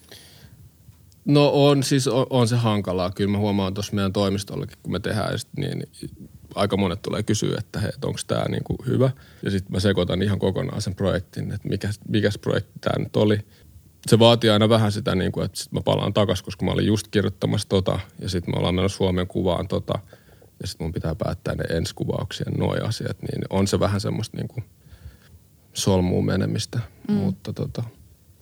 [1.24, 3.10] No on, siis on, on se hankalaa.
[3.10, 6.10] Kyllä mä huomaan tuossa meidän toimistollakin, kun me tehdään, sit, niin, niin
[6.54, 9.10] aika monet tulee kysyä, että hei, onko tämä niinku hyvä.
[9.42, 13.38] Ja sitten mä sekoitan ihan kokonaan sen projektin, että mikä, mikä projekti tämä nyt oli.
[14.06, 16.86] Se vaatii aina vähän sitä, niin kuin, että sit mä palaan takaisin, koska mä olin
[16.86, 19.94] just kirjoittamassa tota, ja sitten me ollaan menossa Suomen kuvaan tota–
[20.62, 24.62] ja sitten mun pitää päättää ne ensikuvauksien noi asiat, niin on se vähän semmoista niinku
[25.74, 27.14] solmuun menemistä, mm.
[27.14, 27.82] mutta tota,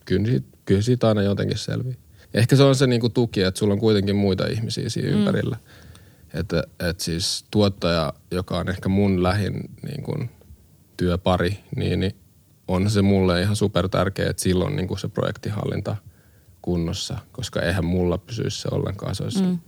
[0.04, 1.96] kyllä, siitä, kyllä siitä aina jotenkin selvii.
[2.34, 5.16] Ehkä se on se niinku tuki, että sulla on kuitenkin muita ihmisiä siinä mm.
[5.18, 5.56] ympärillä.
[6.34, 10.24] Että et siis tuottaja, joka on ehkä mun lähin niinku,
[10.96, 12.16] työpari, niin, niin
[12.68, 15.96] on se mulle ihan super tärkeä, että silloin niinku se projektihallinta
[16.62, 19.14] kunnossa, koska eihän mulla pysyisi se ollenkaan.
[19.14, 19.58] Se olisi, mm.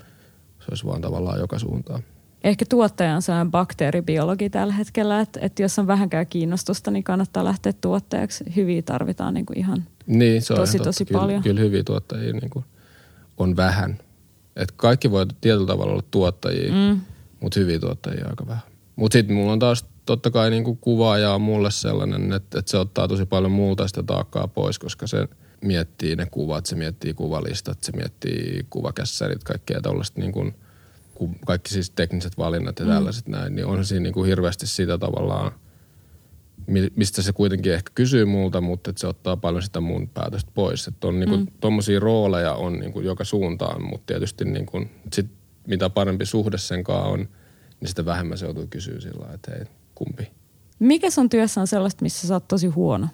[0.58, 2.02] se olisi vaan tavallaan joka suuntaan
[2.44, 7.44] ehkä tuottaja on sellainen bakteeribiologi tällä hetkellä, että, että jos on vähänkään kiinnostusta, niin kannattaa
[7.44, 8.44] lähteä tuottajaksi.
[8.56, 11.42] Hyviä tarvitaan niin kuin ihan niin, se on tosi, tosi kyllä, paljon.
[11.42, 12.64] Kyllä hyviä tuottajia niin kuin
[13.38, 13.98] on vähän.
[14.56, 17.00] Et kaikki voi tietyllä tavalla olla tuottajia, mm.
[17.40, 18.62] mutta hyviä tuottajia aika vähän.
[18.96, 22.70] Mutta sitten mulla on taas totta kai niin kuin kuvaaja on mulle sellainen, että, että
[22.70, 25.28] se ottaa tosi paljon muuta sitä taakkaa pois, koska se
[25.60, 30.54] miettii ne kuvat, se miettii kuvalistat, se miettii kuvakässärit, kaikkea tällaista niin kuin–
[31.46, 32.90] kaikki siis tekniset valinnat ja mm.
[32.90, 33.32] tällaiset mm.
[33.32, 35.52] näin, niin on siinä niin kuin hirveästi sitä tavallaan,
[36.96, 40.86] mistä se kuitenkin ehkä kysyy multa, mutta että se ottaa paljon sitä mun päätöstä pois.
[40.88, 41.46] Että on niin kuin, mm.
[41.60, 45.26] tommosia rooleja on niin kuin joka suuntaan, mutta tietysti niin kuin, sit,
[45.66, 47.28] mitä parempi suhde sen kanssa on,
[47.80, 50.30] niin sitä vähemmän se joutuu kysyä sillä että hei, kumpi.
[50.78, 53.08] Mikä sun työssä on sellaista, missä sä oot tosi huono?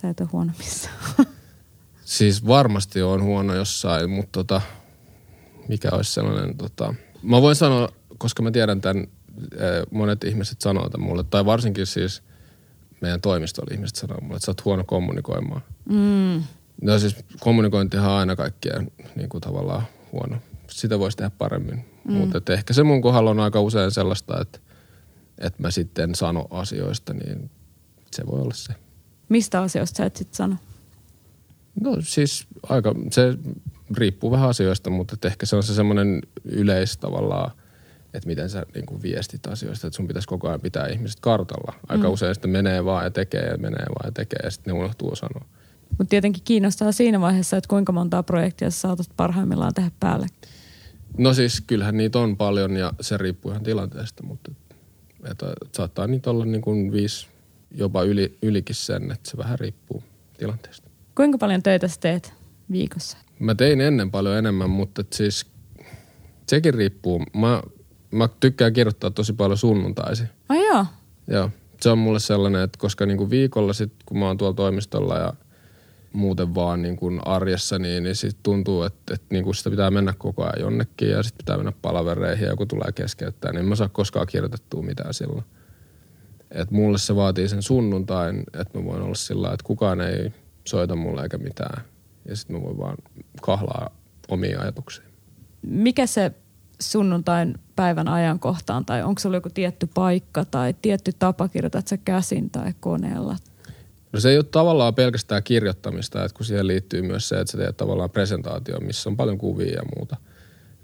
[0.00, 0.94] Sä et ole huono missään.
[2.04, 4.60] Siis varmasti on huono jossain, mutta tota,
[5.68, 7.88] mikä olisi sellainen, tota, mä voin sanoa,
[8.18, 9.06] koska mä tiedän tämän,
[9.90, 12.22] monet ihmiset sanoo tämän mulle, tai varsinkin siis
[13.00, 15.62] meidän toimistolla ihmiset sanoo mulle, että sä oot huono kommunikoimaan.
[15.88, 16.42] Mm.
[16.82, 20.36] No siis kommunikointihan on aina kaikkien niin kuin tavallaan huono.
[20.70, 21.84] Sitä voisi tehdä paremmin.
[22.04, 22.12] Mm.
[22.12, 24.58] Mutta ehkä se mun kohdalla on aika usein sellaista, että,
[25.38, 27.50] että mä sitten sano asioista, niin
[28.12, 28.72] se voi olla se.
[29.28, 30.56] Mistä asioista sä et sitten sano?
[31.80, 33.38] No siis aika, se
[33.96, 37.50] riippuu vähän asioista, mutta ehkä se on se semmoinen yleis tavallaan,
[38.14, 41.74] että miten sä niin kuin viestit asioista, että sun pitäisi koko ajan pitää ihmiset kartalla.
[41.88, 42.12] Aika mm.
[42.12, 45.16] usein sitten menee vaan ja tekee ja menee vaan ja tekee ja sitten ne unohtuu
[45.16, 45.44] sanoa.
[45.98, 50.26] Mutta tietenkin kiinnostaa siinä vaiheessa, että kuinka montaa projektia sä saatat parhaimmillaan tehdä päälle.
[51.18, 54.50] No siis kyllähän niitä on paljon ja se riippuu ihan tilanteesta, mutta
[55.30, 57.26] että saattaa niitä olla niin kuin viisi,
[57.70, 60.02] jopa yli, ylikin sen, että se vähän riippuu
[60.38, 60.83] tilanteesta.
[61.14, 62.34] Kuinka paljon töitä sä teet
[62.70, 63.18] viikossa?
[63.38, 65.46] Mä tein ennen paljon enemmän, mutta siis
[66.46, 67.22] sekin riippuu.
[67.36, 67.62] Mä,
[68.10, 70.28] mä tykkään kirjoittaa tosi paljon sunnuntaisin.
[70.48, 70.86] Ai joo?
[71.28, 71.50] Joo.
[71.80, 75.32] Se on mulle sellainen, että koska niinku viikolla sit, kun mä oon tuolla toimistolla ja
[76.12, 79.90] muuten vaan niin kuin arjessa, niin, niin sit tuntuu, että, että niin kuin sitä pitää
[79.90, 83.74] mennä koko ajan jonnekin ja sitten pitää mennä palavereihin ja joku tulee keskeyttää, niin mä
[83.74, 85.44] saa koskaan kirjoitettua mitään silloin.
[86.50, 90.32] Et mulle se vaatii sen sunnuntain, että mä voin olla sillä että kukaan ei
[90.64, 91.84] soita mulle eikä mitään.
[92.28, 92.96] Ja sitten mä voin vaan
[93.42, 93.90] kahlaa
[94.28, 95.04] omia ajatuksia.
[95.62, 96.32] Mikä se
[96.80, 102.50] sunnuntain päivän ajankohtaan tai onko sulla joku tietty paikka tai tietty tapa kirjoitat sä käsin
[102.50, 103.36] tai koneella?
[104.12, 107.58] No se ei ole tavallaan pelkästään kirjoittamista, että kun siihen liittyy myös se, että sä
[107.58, 110.16] teet tavallaan presentaatio, missä on paljon kuvia ja muuta,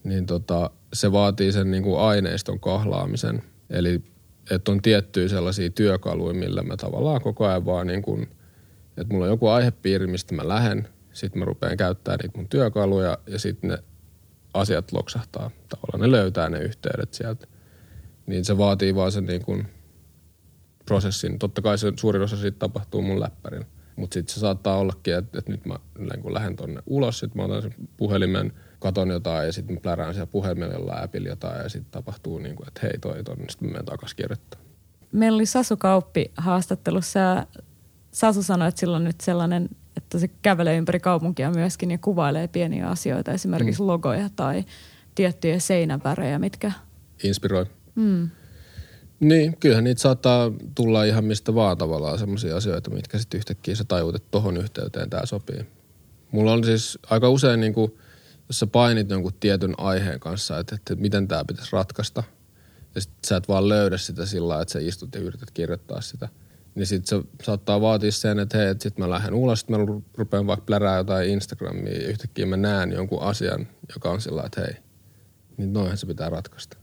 [0.04, 3.42] niin tota, se vaatii sen niin kuin aineiston kahlaamisen.
[3.70, 4.02] Eli
[4.50, 8.28] että on tiettyjä sellaisia työkaluja, millä mä tavallaan koko ajan vaan niin kuin–
[9.00, 13.18] että mulla on joku aihepiiri, mistä mä lähden, sitten mä rupean käyttämään niitä mun työkaluja
[13.26, 13.78] ja sitten ne
[14.54, 15.50] asiat loksahtaa.
[15.68, 17.46] Tavallaan ne löytää ne yhteydet sieltä.
[18.26, 19.66] niin se vaatii vaan sen niin kuin
[20.84, 21.38] prosessin.
[21.38, 23.66] Totta kai se suurin osa siitä tapahtuu mun läppärillä.
[23.96, 27.42] Mutta sitten se saattaa ollakin, että, että nyt mä niin kun lähden tonne ulos, sitten
[27.42, 31.68] mä otan sen puhelimen, katon jotain ja sitten mä plärään siellä puhelimella appilla jotain ja
[31.68, 34.70] sitten tapahtuu niin kuin, että hei toi tonne, sitten mä menen takaisin kirjoittamaan.
[35.12, 37.46] Meillä oli Sasu Kauppi haastattelussa
[38.12, 42.48] Sasu sanoi, että sillä on nyt sellainen, että se kävelee ympäri kaupunkia myöskin ja kuvailee
[42.48, 43.86] pieniä asioita, esimerkiksi mm.
[43.86, 44.64] logoja tai
[45.14, 46.72] tiettyjä seinävärejä, mitkä...
[47.24, 47.66] Inspiroi.
[47.94, 48.30] Mm.
[49.20, 53.84] Niin, kyllähän niitä saattaa tulla ihan mistä vaan tavallaan semmoisia asioita, mitkä sitten yhtäkkiä sä
[53.84, 55.66] tajuut, että tohon yhteyteen tämä sopii.
[56.32, 57.96] Mulla on siis aika usein niin kuin,
[58.48, 62.22] jos sä painit jonkun tietyn aiheen kanssa, että, että miten tämä pitäisi ratkaista,
[62.94, 66.28] ja sit sä et vaan löydä sitä sillä että sä istut ja yrität kirjoittaa sitä,
[66.80, 69.76] niin sit se saattaa vaatia sen, että hei, että sit mä lähden ulos, sit mä
[70.16, 74.60] rupean vaikka plärää jotain Instagramia, ja yhtäkkiä mä näen jonkun asian, joka on sillä että
[74.60, 74.74] hei,
[75.56, 76.76] niin noinhan se pitää ratkaista.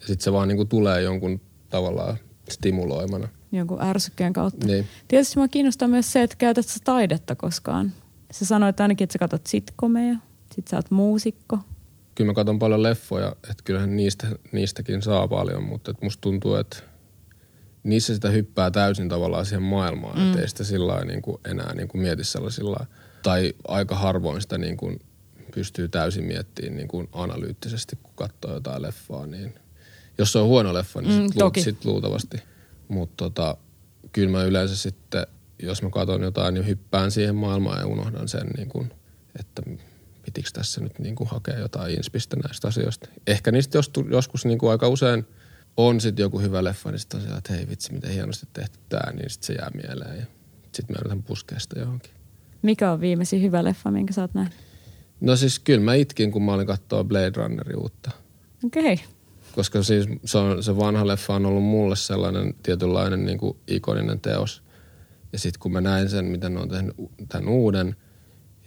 [0.00, 2.16] Ja sitten se vaan niin kuin tulee jonkun tavallaan
[2.50, 3.28] stimuloimana.
[3.52, 4.66] Jonkun ärsykkeen kautta.
[4.66, 4.86] Niin.
[5.08, 7.92] Tietysti mä kiinnostaa myös se, että käytät sä taidetta koskaan.
[8.30, 10.16] Sä sanoit ainakin, että sä katsot sitkomeja,
[10.54, 11.58] sit sä oot muusikko.
[12.14, 16.54] Kyllä mä katson paljon leffoja, että kyllähän niistä, niistäkin saa paljon, mutta et musta tuntuu,
[16.54, 16.76] että
[17.86, 20.26] niissä sitä hyppää täysin tavallaan siihen maailmaan, mm.
[20.26, 22.86] että ei sitä sillä niin kuin enää niin kuin mieti sellaisilla,
[23.22, 25.00] tai aika harvoin sitä niin kuin
[25.54, 29.54] pystyy täysin miettimään niin kuin analyyttisesti, kun katsoo jotain leffaa, niin–
[30.18, 32.42] jos se on huono leffa, niin mm, sit, lu, sit luultavasti.
[32.88, 33.56] Mutta tota,
[34.12, 35.26] kyllä mä yleensä sitten,
[35.62, 38.92] jos mä katson jotain, niin hyppään siihen maailmaan ja unohdan sen, niin kun,
[39.38, 39.62] että
[40.24, 43.08] pitikö tässä nyt niin kuin hakea jotain inspistä näistä asioista.
[43.26, 45.26] Ehkä niistä jos, joskus niin kuin aika usein
[45.76, 49.30] on sitten joku hyvä leffa, niin sitten että hei vitsi, miten hienosti tehty tämä, niin
[49.30, 50.26] sitten se jää mieleen ja
[50.72, 52.10] sitten mä yritän puskea sitä johonkin.
[52.62, 54.50] Mikä on viimeisin hyvä leffa, minkä sä oot näin?
[55.20, 58.10] No siis kyllä mä itkin, kun mä olin katsoa Blade Runnerin uutta.
[58.64, 58.92] Okei.
[58.92, 59.16] Okay
[59.56, 64.20] koska siis se, on, se vanha leffa on ollut mulle sellainen tietynlainen niin kuin ikoninen
[64.20, 64.62] teos.
[65.32, 66.96] Ja sitten kun mä näin sen, miten ne on tehnyt
[67.28, 67.96] tämän uuden,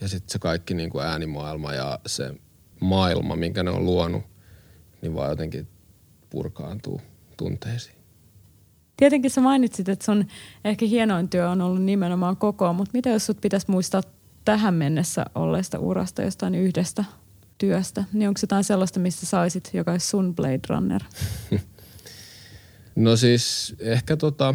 [0.00, 2.34] ja sitten se kaikki niin kuin äänimaailma ja se
[2.80, 4.22] maailma, minkä ne on luonut,
[5.02, 5.68] niin vaan jotenkin
[6.30, 7.00] purkaantuu
[7.36, 7.96] tunteisiin.
[8.96, 10.26] Tietenkin sä mainitsit, että sun
[10.64, 14.02] ehkä hienoin työ on ollut nimenomaan koko, mutta mitä jos sut pitäisi muistaa
[14.44, 17.04] tähän mennessä olleesta urasta jostain yhdestä
[17.58, 21.02] työstä, niin onko jotain sellaista, mistä saisit, joka olisi sun Blade Runner?
[22.96, 24.54] No siis ehkä tota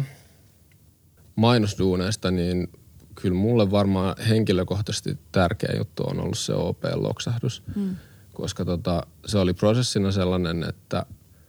[1.36, 2.68] mainosduuneista, niin
[3.14, 7.62] kyllä mulle varmaan henkilökohtaisesti tärkeä juttu on ollut se OP-loksahdus.
[7.76, 7.96] Mm.
[8.32, 11.06] Koska tota, se oli prosessina sellainen, että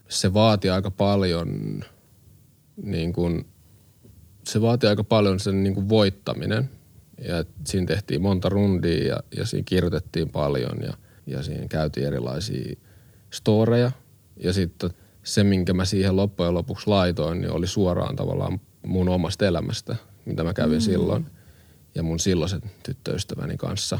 [0.09, 1.81] se vaati aika paljon
[2.83, 3.45] niin kuin,
[4.43, 6.69] se vaati aika paljon sen niin kuin voittaminen.
[7.21, 10.93] Ja siinä tehtiin monta rundia ja, ja siinä kirjoitettiin paljon ja–
[11.27, 12.75] ja siinä käytiin erilaisia
[13.33, 13.91] storeja.
[14.43, 14.89] Ja sitten
[15.23, 20.43] se, minkä mä siihen loppujen lopuksi laitoin, niin oli suoraan tavallaan mun omasta elämästä, mitä
[20.43, 20.81] mä kävin mm.
[20.81, 21.25] silloin.
[21.95, 23.99] Ja mun silloisen tyttöystäväni kanssa.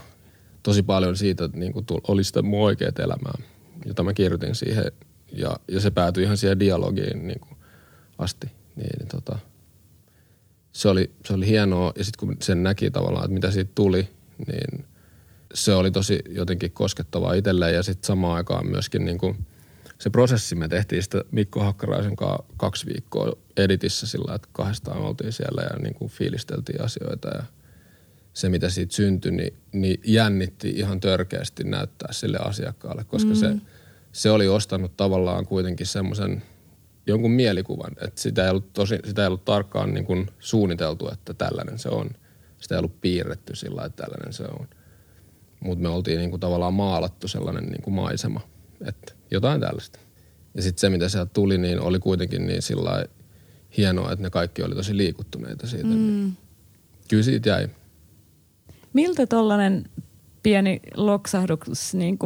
[0.63, 3.33] Tosi paljon siitä niin kuin oli sitä mun oikeat elämää,
[3.85, 4.91] jota mä kirjoitin siihen.
[5.31, 7.57] Ja, ja se päätyi ihan siihen dialogiin niin kuin
[8.17, 8.51] asti.
[8.75, 9.39] Niin, tota,
[10.71, 11.93] se, oli, se oli hienoa.
[11.97, 14.09] Ja sitten kun sen näki tavallaan, että mitä siitä tuli,
[14.47, 14.85] niin–
[15.53, 19.45] se oli tosi jotenkin koskettavaa itselleen ja sitten samaan aikaan myöskin niin kuin
[19.99, 25.31] se prosessi, me tehtiin sitä Mikko Hakkaraisen kanssa kaksi viikkoa editissä sillä, että kahdestaan oltiin
[25.31, 27.43] siellä ja niin kuin fiilisteltiin asioita ja
[28.33, 33.35] se, mitä siitä syntyi, niin, niin jännitti ihan törkeästi näyttää sille asiakkaalle, koska mm.
[33.35, 33.55] se,
[34.17, 36.43] se oli ostanut tavallaan kuitenkin semmoisen
[37.07, 41.33] jonkun mielikuvan, että sitä ei ollut, tosi, sitä ei ollut tarkkaan niin kuin suunniteltu, että
[41.33, 42.09] tällainen se on.
[42.59, 44.67] Sitä ei ollut piirretty sillä että tällainen se on
[45.59, 48.41] mutta me oltiin niinku tavallaan maalattu sellainen niinku maisema,
[48.85, 49.99] että jotain tällaista.
[50.53, 53.05] Ja sitten se, mitä sieltä tuli, niin oli kuitenkin niin sillä
[53.77, 55.87] hienoa, että ne kaikki oli tosi liikuttuneita siitä.
[55.87, 56.31] Mm.
[57.07, 57.69] Kyllä siitä jäi.
[58.93, 59.89] Miltä tollainen
[60.43, 62.17] pieni loksahdus niin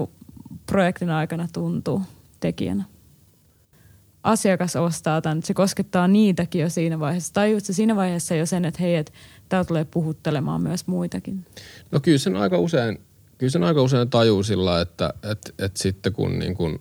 [0.72, 2.02] projektin aikana tuntuu
[2.40, 2.84] tekijänä?
[4.24, 7.34] Asiakas ostaa tämän, se koskettaa niitäkin jo siinä vaiheessa.
[7.34, 9.12] Tai se siinä vaiheessa jo sen, että hei, että
[9.50, 11.46] tämä tulee puhuttelemaan myös muitakin?
[11.92, 13.00] No kyllä sen aika usein
[13.38, 16.80] kyllä sen aika usein tajuu sillä, että et, et sitten kun niin kun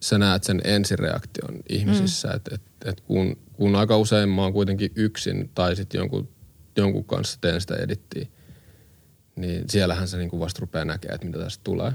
[0.00, 2.36] sä näet sen ensireaktion ihmisissä, mm.
[2.36, 6.28] että et, et kun, kun aika usein mä oon kuitenkin yksin tai sitten jonkun,
[6.76, 8.26] jonkun kanssa teen sitä edittiä,
[9.36, 11.92] niin siellähän se niin kuin vasta rupeaa näkemään, että mitä tästä tulee.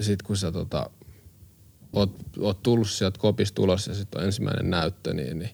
[0.00, 0.90] Sitten kun sä tota,
[1.92, 5.50] oot, oot tullut sieltä kopista ulos ja sitten on ensimmäinen näyttö, niin, niin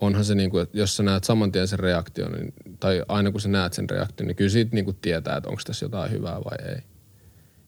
[0.00, 3.30] onhan se niin kuin, että jos sä näet saman tien sen reaktion, niin, tai aina
[3.30, 6.10] kun sä näet sen reaktion, niin kyllä siitä niin kuin tietää, että onko tässä jotain
[6.10, 6.82] hyvää vai ei.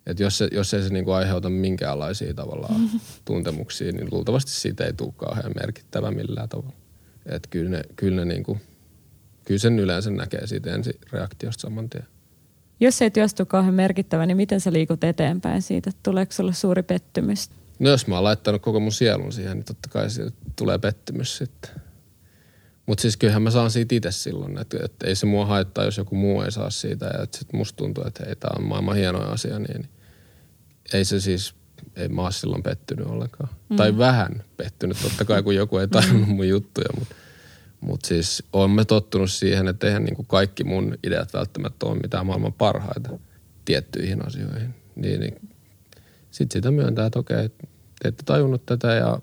[0.07, 2.81] että jos, se, jos ei se niinku aiheuta minkäänlaisia tavallaan
[3.25, 6.77] tuntemuksia, niin luultavasti siitä ei tule kauhean merkittävä millään tavalla.
[7.27, 8.59] Että kyllä ne, kyllä ne niinku,
[9.45, 12.07] kyllä sen yleensä näkee siitä ensi reaktiosta saman tien.
[12.81, 15.91] Jos se ei työstä kauhean merkittävä, niin miten sä liikut eteenpäin siitä?
[16.03, 17.51] Tuleeko sulle suuri pettymys?
[17.79, 21.39] No jos mä oon laittanut koko mun sielun siihen, niin totta kai siitä tulee pettymys
[21.39, 21.71] sitten.
[22.87, 25.99] Mutta siis kyllähän mä saan siitä itse silloin, että, että ei se mua haittaa, jos
[25.99, 27.07] joku muu ei saa siitä.
[27.07, 29.89] Ja että sit musta tuntuu, että hei, tää on maailman hienoin asia, niin, niin
[30.93, 31.55] ei se siis,
[31.97, 33.49] ei mä oon silloin pettynyt ollenkaan.
[33.69, 33.77] Mm.
[33.77, 37.15] Tai vähän pettynyt, totta kai kun joku ei tajunnut mun juttuja, mutta
[37.81, 42.27] mut siis on me tottunut siihen, että eihän niinku kaikki mun ideat välttämättä ole mitään
[42.27, 43.19] maailman parhaita
[43.65, 44.75] tiettyihin asioihin.
[44.97, 45.51] Niin, niin
[46.31, 49.19] sitten sitä myöntää, että okei, te ette tajunnut tätä ja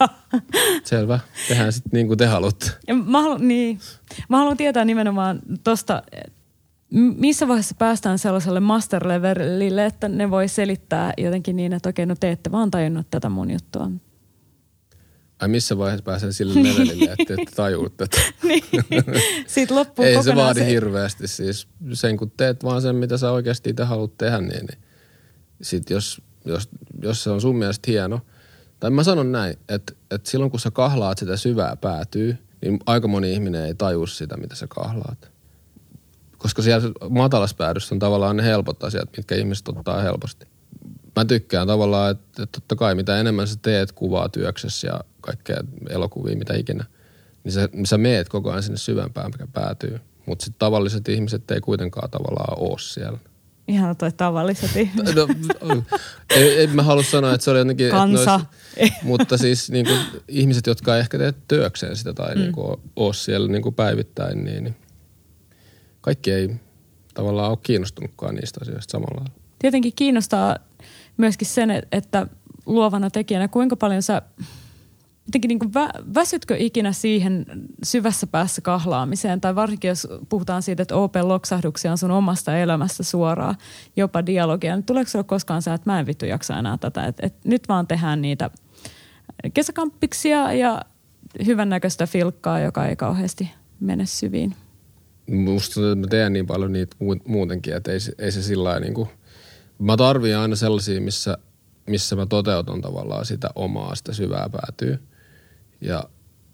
[0.84, 2.70] selvä, tehdään sitten niin kuin te haluatte.
[2.88, 3.78] Ja mä, haluan, niin.
[4.28, 6.02] mä haluan tietää nimenomaan tosta,
[7.16, 12.14] missä vaiheessa päästään sellaiselle master levelille, että ne voi selittää jotenkin niin, että okei, no
[12.20, 13.90] te ette vaan tajunnut tätä mun juttua.
[15.42, 18.16] Ai missä vaiheessa pääsen sille levelille, että ette tajuu tätä?
[18.48, 18.64] niin.
[19.46, 20.66] Sitten loppuu Ei se vaadi se...
[20.66, 21.68] hirveästi siis.
[21.92, 24.78] Sen kun teet vaan sen, mitä sä oikeasti itse haluat tehdä, niin, niin
[25.62, 26.68] sit jos, jos,
[27.02, 28.20] jos se on sun mielestä hieno,
[28.80, 33.08] tai mä sanon näin, että, että silloin kun sä kahlaat sitä syvää päätyy, niin aika
[33.08, 35.30] moni ihminen ei tajua sitä, mitä sä kahlaat.
[36.38, 40.46] Koska siellä matalassa päädyssä on tavallaan ne helpot asiat, mitkä ihmiset ottaa helposti.
[41.16, 45.56] Mä tykkään tavallaan, että, että totta kai mitä enemmän sä teet kuvaa työksessä ja kaikkea
[45.90, 46.84] elokuvia, mitä ikinä,
[47.44, 50.00] niin sä, sä meet koko ajan sinne syvempään, mikä päätyy.
[50.26, 53.18] Mutta sitten tavalliset ihmiset ei kuitenkaan tavallaan ole siellä.
[53.68, 55.14] Ihan toi tavalliset ihmiset.
[55.14, 55.28] No,
[56.36, 57.90] en, en mä halua sanoa, että se oli jotenkin...
[57.90, 58.40] Kansa.
[58.78, 62.40] Nois, mutta siis niin kuin, ihmiset, jotka ei ehkä tee työkseen sitä tai mm.
[62.40, 64.76] niin kuin, ole siellä niin kuin päivittäin, niin, niin
[66.00, 66.50] kaikki ei
[67.14, 69.34] tavallaan ole kiinnostunutkaan niistä asioista samalla lailla.
[69.58, 70.56] Tietenkin kiinnostaa
[71.16, 72.26] myöskin sen, että
[72.66, 74.22] luovana tekijänä, kuinka paljon sä
[75.32, 77.46] jotenkin niin kuin vä, väsytkö ikinä siihen
[77.82, 83.54] syvässä päässä kahlaamiseen, tai varsinkin jos puhutaan siitä, että OP-loksahduksia on sun omasta elämästä suoraan,
[83.96, 87.26] jopa dialogia, niin tuleeko sulla koskaan sä, että mä en vittu jaksa enää tätä, että,
[87.26, 88.50] että nyt vaan tehdään niitä
[89.54, 90.82] kesäkamppiksia ja
[91.46, 94.54] hyvännäköistä filkkaa, joka ei kauheasti mene syviin?
[95.30, 99.08] Musta mä teen niin paljon niitä muutenkin, että ei, ei se sillä niin kuin,
[99.78, 101.38] mä tarvitsen aina sellaisia, missä,
[101.86, 104.98] missä mä toteutan tavallaan sitä omaa, sitä syvää päätyy–
[105.82, 106.04] ja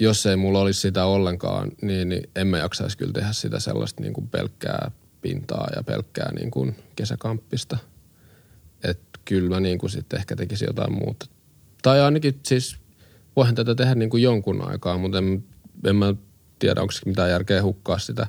[0.00, 4.02] jos ei mulla olisi sitä ollenkaan, niin, niin en mä jaksaisi kyllä tehdä sitä sellaista
[4.02, 7.78] niin kuin pelkkää pintaa ja pelkkää niin kuin kesäkamppista.
[8.84, 11.26] Että kyllä mä niin kuin sitten ehkä tekisin jotain muuta.
[11.82, 12.76] Tai ainakin siis
[13.36, 15.44] voihan tätä tehdä niin kuin jonkun aikaa, mutta en,
[15.84, 16.14] en mä
[16.58, 18.26] tiedä, onko mitään järkeä hukkaa sitä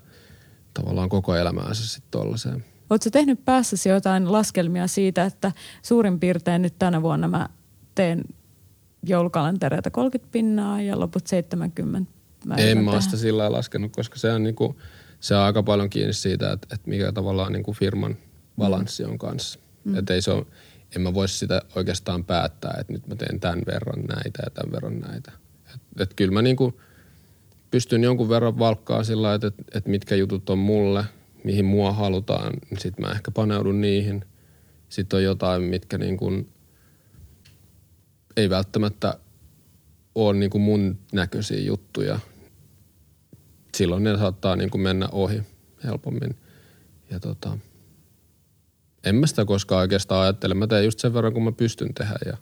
[0.74, 2.66] tavallaan koko elämäänsä sitten tollaiseen.
[2.90, 7.50] Oletko tehnyt päässäsi jotain laskelmia siitä, että suurin piirtein nyt tänä vuonna mä
[7.96, 8.24] teen
[9.04, 12.12] joulukalentereita 30 pinnaa ja loput 70.
[12.46, 14.76] Mä en mä sitä sillä lailla laskenut, koska se on, niinku,
[15.20, 18.18] se on aika paljon kiinni siitä, että, että mikä tavallaan niinku firman
[18.58, 19.60] balanssi on kanssa.
[19.84, 19.98] Mm.
[19.98, 20.46] Että ei se ole,
[20.96, 24.72] en mä voisi sitä oikeastaan päättää, että nyt mä teen tämän verran näitä ja tämän
[24.72, 25.32] verran näitä.
[25.76, 26.80] Että et kyllä mä niinku
[27.72, 31.04] pystyn jonkun verran valkkaa sillä että, että, että mitkä jutut on mulle,
[31.44, 34.26] mihin mua halutaan, niin sitten mä ehkä paneudun niihin.
[34.90, 36.50] Sitten on jotain, mitkä niin kuin
[38.40, 39.20] ei välttämättä
[40.16, 42.20] ole niin kuin mun näköisiä juttuja.
[43.76, 45.42] Silloin ne saattaa niin kuin mennä ohi
[45.84, 46.38] helpommin.
[47.12, 47.58] Ja tota,
[49.04, 50.54] en mä sitä koskaan oikeastaan ajattele.
[50.54, 52.16] Mä teen just sen verran, kun mä pystyn tehdä.
[52.26, 52.38] Ja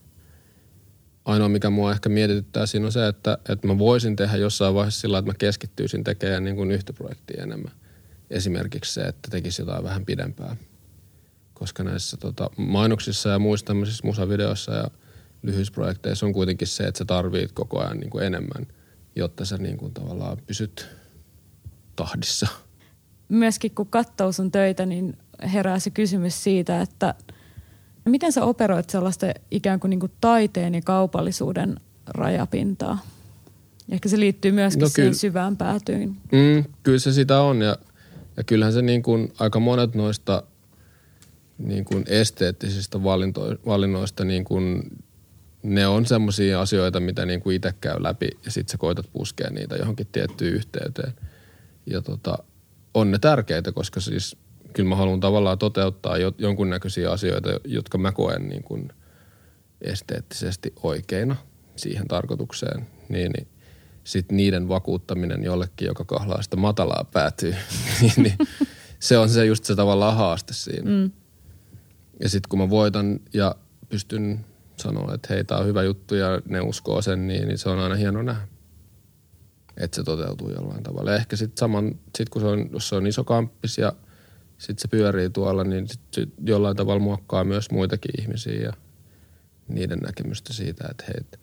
[1.25, 5.01] ainoa, mikä mua ehkä mietityttää siinä on se, että, että mä voisin tehdä jossain vaiheessa
[5.01, 7.71] sillä, että mä keskittyisin tekemään niin kuin yhtä projektia enemmän.
[8.29, 10.55] Esimerkiksi se, että tekisi jotain vähän pidempää.
[11.53, 14.91] Koska näissä tota, mainoksissa ja muissa tämmöisissä musavideoissa ja–
[15.41, 18.67] lyhyisprojekteissa on kuitenkin se, että sä tarvit koko ajan niin kuin enemmän,
[19.15, 20.87] jotta sä niin kuin tavallaan pysyt
[21.95, 22.47] tahdissa.
[23.29, 25.17] Myöskin kun katsoo sun töitä, niin
[25.53, 27.13] herää se kysymys siitä, että
[28.05, 32.99] miten sä operoit sellaista ikään kuin, niin kuin taiteen ja kaupallisuuden rajapintaa?
[33.91, 36.09] Ehkä se liittyy myöskin no, siihen syvään päätyyn.
[36.31, 37.77] Mm, kyllä se sitä on ja,
[38.37, 40.43] ja kyllähän se niin kuin aika monet noista
[41.57, 43.03] niin kuin esteettisistä
[43.65, 44.83] valinnoista niin kuin
[45.63, 49.49] ne on semmoisia asioita, mitä niin kuin itse käy läpi ja sitten sä koitat puskea
[49.49, 51.13] niitä johonkin tiettyyn yhteyteen.
[51.85, 52.37] Ja tota,
[52.93, 54.37] on ne tärkeitä, koska siis
[54.73, 58.89] kyllä mä haluan tavallaan toteuttaa jo, jonkunnäköisiä asioita, jotka mä koen niin kuin
[59.81, 61.35] esteettisesti oikeina
[61.75, 62.87] siihen tarkoitukseen.
[63.09, 63.47] Niin, niin
[64.03, 67.55] sitten niiden vakuuttaminen jollekin, joka kahlaa sitä matalaa päätyy,
[68.01, 68.37] niin, niin
[68.99, 70.91] se on se just se tavallaan haaste siinä.
[70.91, 71.11] Mm.
[72.19, 73.55] Ja sitten kun mä voitan ja
[73.89, 74.45] pystyn
[74.83, 77.79] sanoa, että hei, tää on hyvä juttu ja ne uskoo sen, niin, niin se on
[77.79, 78.47] aina hieno nähdä.
[79.77, 81.11] Että se toteutuu jollain tavalla.
[81.11, 83.93] Ja ehkä sitten saman, sit kun se on, jos se on iso kamppis ja
[84.57, 88.73] sitten se pyörii tuolla, niin sit, sit jollain tavalla muokkaa myös muitakin ihmisiä ja
[89.67, 91.39] niiden näkemystä siitä, että hei, et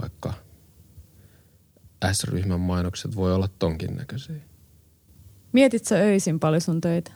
[0.00, 0.32] vaikka
[2.12, 4.36] S-ryhmän mainokset voi olla tonkin näköisiä.
[5.52, 7.12] Mietit sä öisin paljon sun töitä?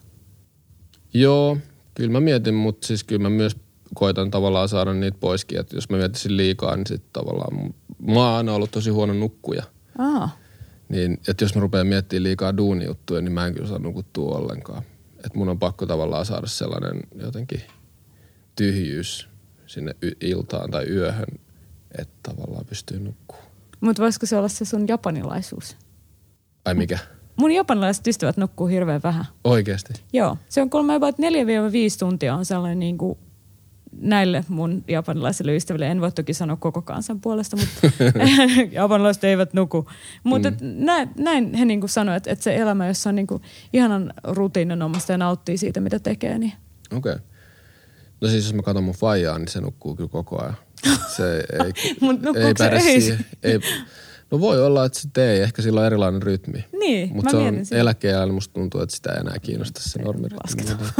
[1.15, 1.59] Joo,
[1.95, 3.57] kyllä mä mietin, mutta siis kyllä mä myös
[3.95, 5.61] koitan tavallaan saada niitä poiskin.
[5.61, 7.74] Että jos mä miettisin liikaa, niin sitten tavallaan
[8.07, 9.62] mä oon aina ollut tosi huono nukkuja.
[9.99, 10.39] Aa.
[10.89, 14.82] Niin, että jos mä rupean miettimään liikaa duunijuttuja, niin mä en kyllä saa nukuttua ollenkaan.
[15.16, 17.62] Että mun on pakko tavallaan saada sellainen jotenkin
[18.57, 19.28] tyhjyys
[19.66, 21.26] sinne y- iltaan tai yöhön,
[21.99, 23.49] että tavallaan pystyy nukkumaan.
[23.80, 25.76] Mutta voisiko se olla se sun japanilaisuus?
[26.64, 26.99] Ai mikä?
[27.37, 29.24] Mun japanilaiset ystävät nukkuu hirveän vähän.
[29.45, 29.93] Oikeasti?
[30.12, 30.37] Joo.
[30.49, 31.18] Se on kolme about 4-5
[31.99, 33.18] tuntia on sellainen niin kuin
[34.01, 35.87] näille mun japanilaisille ystäville.
[35.87, 38.05] En voi toki sanoa koko kansan puolesta, mutta
[38.73, 39.89] japanilaiset eivät nuku.
[40.25, 40.57] Mutta mm.
[40.61, 43.43] näin, näin he niin sanoivat, että, että se elämä, jossa on niin kuin
[43.73, 46.39] ihanan rutiininomasta ja nauttii siitä, mitä tekee.
[46.39, 46.53] Niin.
[46.97, 47.13] Okei.
[47.13, 47.25] Okay.
[48.21, 50.57] No siis jos mä katson mun faijaa, niin se nukkuu kyllä koko ajan.
[51.17, 53.01] Se ei, Mut ei se ei?
[53.01, 53.27] siihen.
[53.43, 53.61] Ei,
[54.31, 55.41] no voi olla, että se ei.
[55.41, 56.64] Ehkä sillä on erilainen rytmi.
[56.81, 60.29] Niin, Mutta se on eläkkeellä, niin musta tuntuu, että sitä ei enää kiinnosta se normi.
[60.45, 60.91] lasketaan.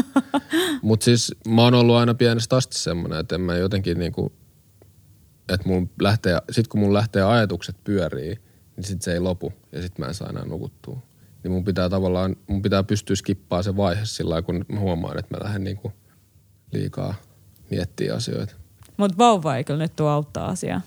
[0.83, 4.33] Mutta siis mä oon ollut aina pienestä asti semmoinen, että en mä jotenkin niinku,
[5.49, 8.39] että mun lähtee, sit kun mun lähtee ajatukset pyörii,
[8.77, 11.03] niin sit se ei lopu ja sit mä en saa enää nukuttua.
[11.43, 15.37] Niin mun pitää tavallaan, mun pitää pystyä skippaa se vaihe sillä kun mä huomaan, että
[15.37, 15.93] mä lähden niinku
[16.73, 17.15] liikaa
[17.71, 18.55] miettiä asioita.
[18.97, 20.81] Mutta vauva ei kyllä nyt tuo auttaa asiaa.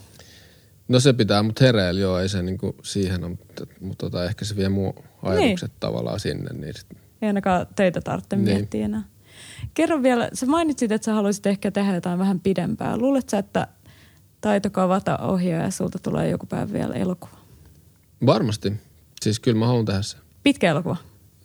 [0.88, 4.46] No se pitää mut hereillä, joo, ei se niinku siihen ole, mutta, mutta tota, ehkä
[4.46, 5.80] se vie mun ajatukset niin.
[5.80, 6.88] tavallaan sinne, niin sit,
[7.22, 8.46] Ei ainakaan teitä tarvitse Niin.
[8.46, 9.04] miettiä enää.
[9.74, 12.98] Kerro vielä, sä mainitsit, että sä haluaisit ehkä tehdä jotain vähän pidempää.
[12.98, 13.68] Luuletko sä, että
[14.42, 17.38] Taito Kavata ohjaaja ja sulta tulee joku päivä vielä elokuva?
[18.26, 18.74] varmasti.
[19.22, 20.18] Siis kyllä mä haluan tehdä se.
[20.44, 20.96] Pitkä elokuva.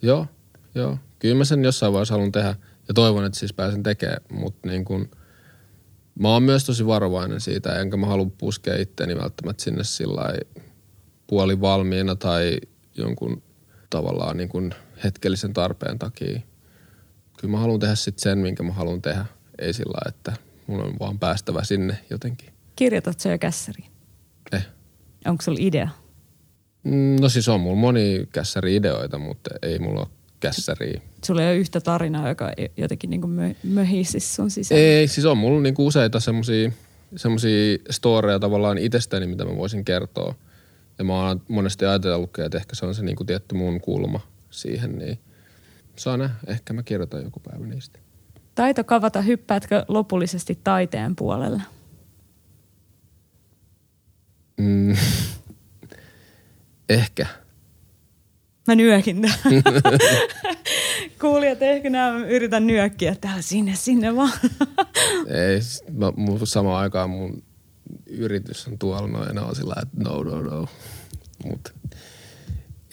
[0.02, 0.26] Joo,
[0.74, 0.98] joo.
[1.18, 2.54] Kyllä mä sen jossain vaiheessa haluan tehdä
[2.88, 5.08] ja toivon, että siis pääsen tekemään, mutta niin kun,
[6.18, 10.34] mä oon myös tosi varovainen siitä, enkä mä halua puskea itteeni välttämättä sinne sillä
[11.26, 12.58] puoli valmiina tai
[12.96, 13.42] jonkun
[13.90, 16.40] tavallaan niin kun hetkellisen tarpeen takia.
[17.40, 19.24] Kyllä mä haluan tehdä sitten sen, minkä mä haluan tehdä,
[19.58, 20.32] ei sillä että
[20.66, 22.52] mun on vaan päästävä sinne jotenkin.
[22.76, 23.90] Kirjoitat sä jo kässäriin?
[24.52, 24.66] Eh.
[25.26, 25.88] Onko sulla idea?
[26.84, 30.08] Mm, No siis on mulla moni kässäri-ideoita, mutta ei mulla ole
[30.42, 31.00] kässäriä.
[31.24, 34.80] Sulla ei ole yhtä tarinaa, joka jotenkin niin mö, möhisi sun sisään.
[34.80, 36.70] Ei, siis on mulla niinku useita semmosia,
[37.16, 40.34] semmosia storeja tavallaan itsestäni, mitä mä voisin kertoa.
[40.98, 44.20] Ja mä oon monesti ajatellutkin, että ehkä se on se niinku tietty mun kulma
[44.50, 45.18] siihen, niin
[45.96, 46.34] saa nähdä.
[46.46, 47.98] Ehkä mä kirjoitan joku päivä niistä.
[48.54, 51.62] Taito Kavata, hyppäätkö lopullisesti taiteen puolelle?
[54.56, 54.96] Mm.
[56.88, 57.26] ehkä.
[58.66, 59.80] Mä nyökin täällä.
[61.20, 64.32] Kuulijat, ehkä nämä yritän nyökkiä täällä sinne, sinne vaan.
[65.26, 65.60] Ei,
[65.92, 67.42] mä, mun, samaan aikaan mun
[68.06, 70.66] yritys on tuolla noin ja ne on sillä että no, no, no.
[71.44, 71.74] Mut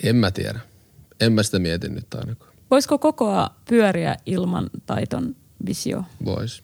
[0.03, 0.59] en mä tiedä.
[1.19, 2.53] En mä sitä mieti nyt ainakaan.
[2.71, 6.03] Voisiko kokoa pyöriä ilman taiton visio?
[6.25, 6.63] Vois.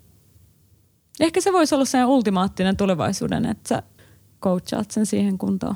[1.19, 3.83] Ehkä se voisi olla sen ultimaattinen tulevaisuuden, että sä
[4.41, 5.75] coachaat sen siihen kuntoon.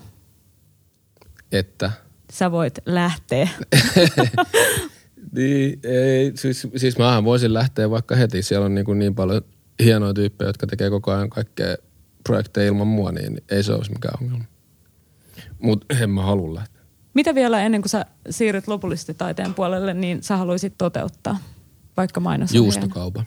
[1.51, 1.91] Että
[2.31, 3.49] Sä voit lähteä.
[5.31, 8.41] Niin, ei, siis, siis mähän voisin lähteä vaikka heti.
[8.41, 9.41] Siellä on niin, kuin niin paljon
[9.83, 11.75] hienoja tyyppejä, jotka tekee koko ajan kaikkea
[12.23, 14.43] projekteja ilman mua, niin ei se olisi mikään ongelma.
[15.59, 16.81] Mutta en mä halua lähteä.
[17.13, 21.37] Mitä vielä ennen kuin sä siirryt lopullisesti taiteen puolelle, niin sä haluaisit toteuttaa?
[21.97, 22.53] Vaikka mainos.
[22.53, 23.25] Juustokaupan.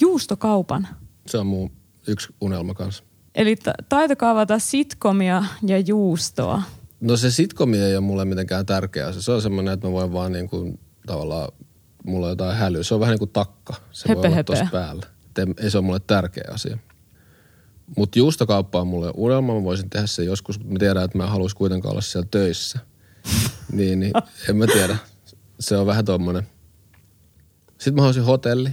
[0.00, 0.88] Juustokaupan.
[1.26, 1.70] Se on mun
[2.06, 3.04] yksi unelma kanssa.
[3.34, 6.62] Eli ta- taito kaavata sitkomia ja juustoa.
[7.00, 9.22] No se sitkomi ei ole mulle mitenkään tärkeä asia.
[9.22, 11.48] Se on semmoinen, että mä voin vaan niin kuin, tavallaan,
[12.04, 12.82] mulla on jotain hälyä.
[12.82, 13.74] Se on vähän niin kuin takka.
[13.92, 14.44] Se Höpö, voi olla höpö.
[14.46, 15.06] tuossa päällä.
[15.30, 16.78] Et ei- ei se ole mulle tärkeä asia.
[17.96, 19.54] Mutta juustokauppa on mulle unelma.
[19.54, 22.28] Mä voisin tehdä se joskus, mutta mä tiedän, että mä en haluaisi kuitenkaan olla siellä
[22.30, 22.78] töissä.
[23.72, 24.12] niin, niin,
[24.48, 24.96] en mä tiedä.
[25.60, 26.46] Se on vähän tommonen.
[27.68, 28.70] Sitten mä haluaisin hotelli.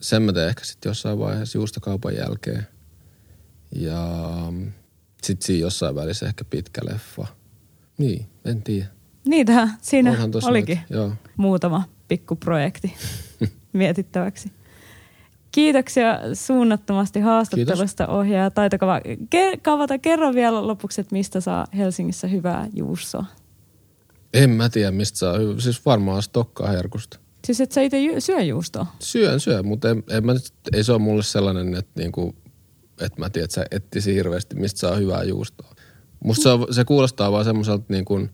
[0.00, 2.66] Sen mä teen ehkä sitten jossain vaiheessa juustokaupan jälkeen.
[3.76, 4.08] Ja
[5.24, 7.26] sitten siinä jossain välissä ehkä pitkä leffa.
[7.98, 8.86] Niin, en tiedä.
[9.26, 10.10] Niitähän siinä
[10.44, 11.12] olikin noita, Joo.
[11.36, 12.94] muutama pikkuprojekti
[13.72, 14.52] mietittäväksi.
[15.52, 18.98] Kiitoksia suunnattomasti haastattelusta ohjaaja Taito Kava.
[19.34, 23.24] Ke- Kavata, kerro vielä lopuksi, että mistä saa Helsingissä hyvää juustoa.
[24.34, 25.34] En mä tiedä, mistä saa.
[25.58, 27.18] Siis varmaan stokkaa herkusta.
[27.46, 28.86] Siis et sä itse syö juustoa?
[29.00, 32.34] Syön, syön, mutta en, en mä, nyt- ei se ole mulle sellainen, että, niinku,
[33.00, 35.74] että mä tiedän, että sä etsisin hirveästi, mistä saa hyvää juustoa.
[36.24, 38.28] Musta se, on, se kuulostaa vaan semmoiselta, niinku,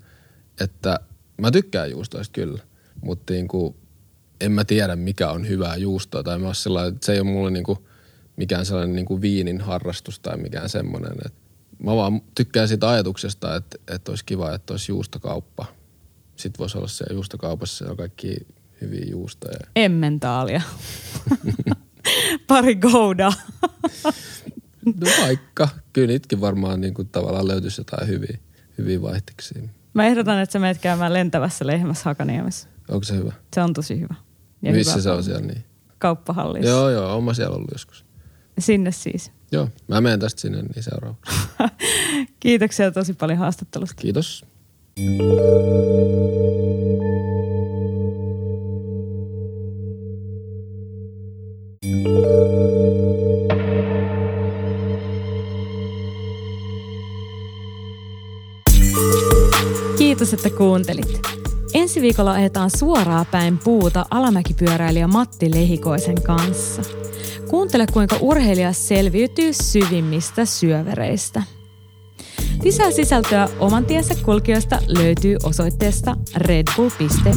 [0.60, 1.00] että
[1.38, 2.62] mä tykkään juustoista kyllä,
[3.02, 3.76] mutta niinku,
[4.40, 6.22] en mä tiedä, mikä on hyvää juustoa.
[6.22, 7.86] Tai mä sellainen, että se ei ole mulle niinku,
[8.36, 11.12] mikään sellainen niinku viinin harrastus tai mikään semmoinen.
[11.26, 11.34] Et
[11.84, 15.66] mä vaan tykkään siitä ajatuksesta, että, että olisi kiva, että olisi juustokauppa.
[16.36, 18.36] Sitten voisi olla se juustokaupassa on kaikki
[18.80, 19.58] hyviä juustoja.
[19.76, 20.62] Emmentaalia.
[22.48, 23.32] Pari goudaa.
[24.86, 25.68] No vaikka.
[25.92, 28.38] Kyllä niitäkin varmaan niin kuin tavallaan löytyisi jotain hyviä,
[28.78, 29.70] hyviä vaihteeksi.
[29.94, 32.68] Mä ehdotan, että sä menet käymään lentävässä lehmässä Hakaniemessä.
[32.88, 33.32] Onko se hyvä?
[33.54, 34.14] Se on tosi hyvä.
[34.62, 35.64] Ja Missä hyvä se on siellä niin?
[35.98, 36.70] Kauppahallissa.
[36.70, 38.04] Joo, joo, on mä siellä ollut joskus.
[38.58, 39.32] Sinne siis.
[39.52, 41.36] Joo, mä menen tästä sinne niin seuraavaksi.
[42.40, 43.94] Kiitoksia tosi paljon haastattelusta.
[44.02, 44.44] Kiitos.
[60.30, 61.20] Kiitos, että kuuntelit.
[61.74, 66.82] Ensi viikolla ajetaan suoraa päin puuta alamäkipyöräilijä Matti Lehikoisen kanssa.
[67.48, 71.42] Kuuntele, kuinka urheilija selviytyy syvimmistä syövereistä.
[72.62, 77.30] Lisää sisältöä oman tiensä kulkijoista löytyy osoitteesta redbull.fi.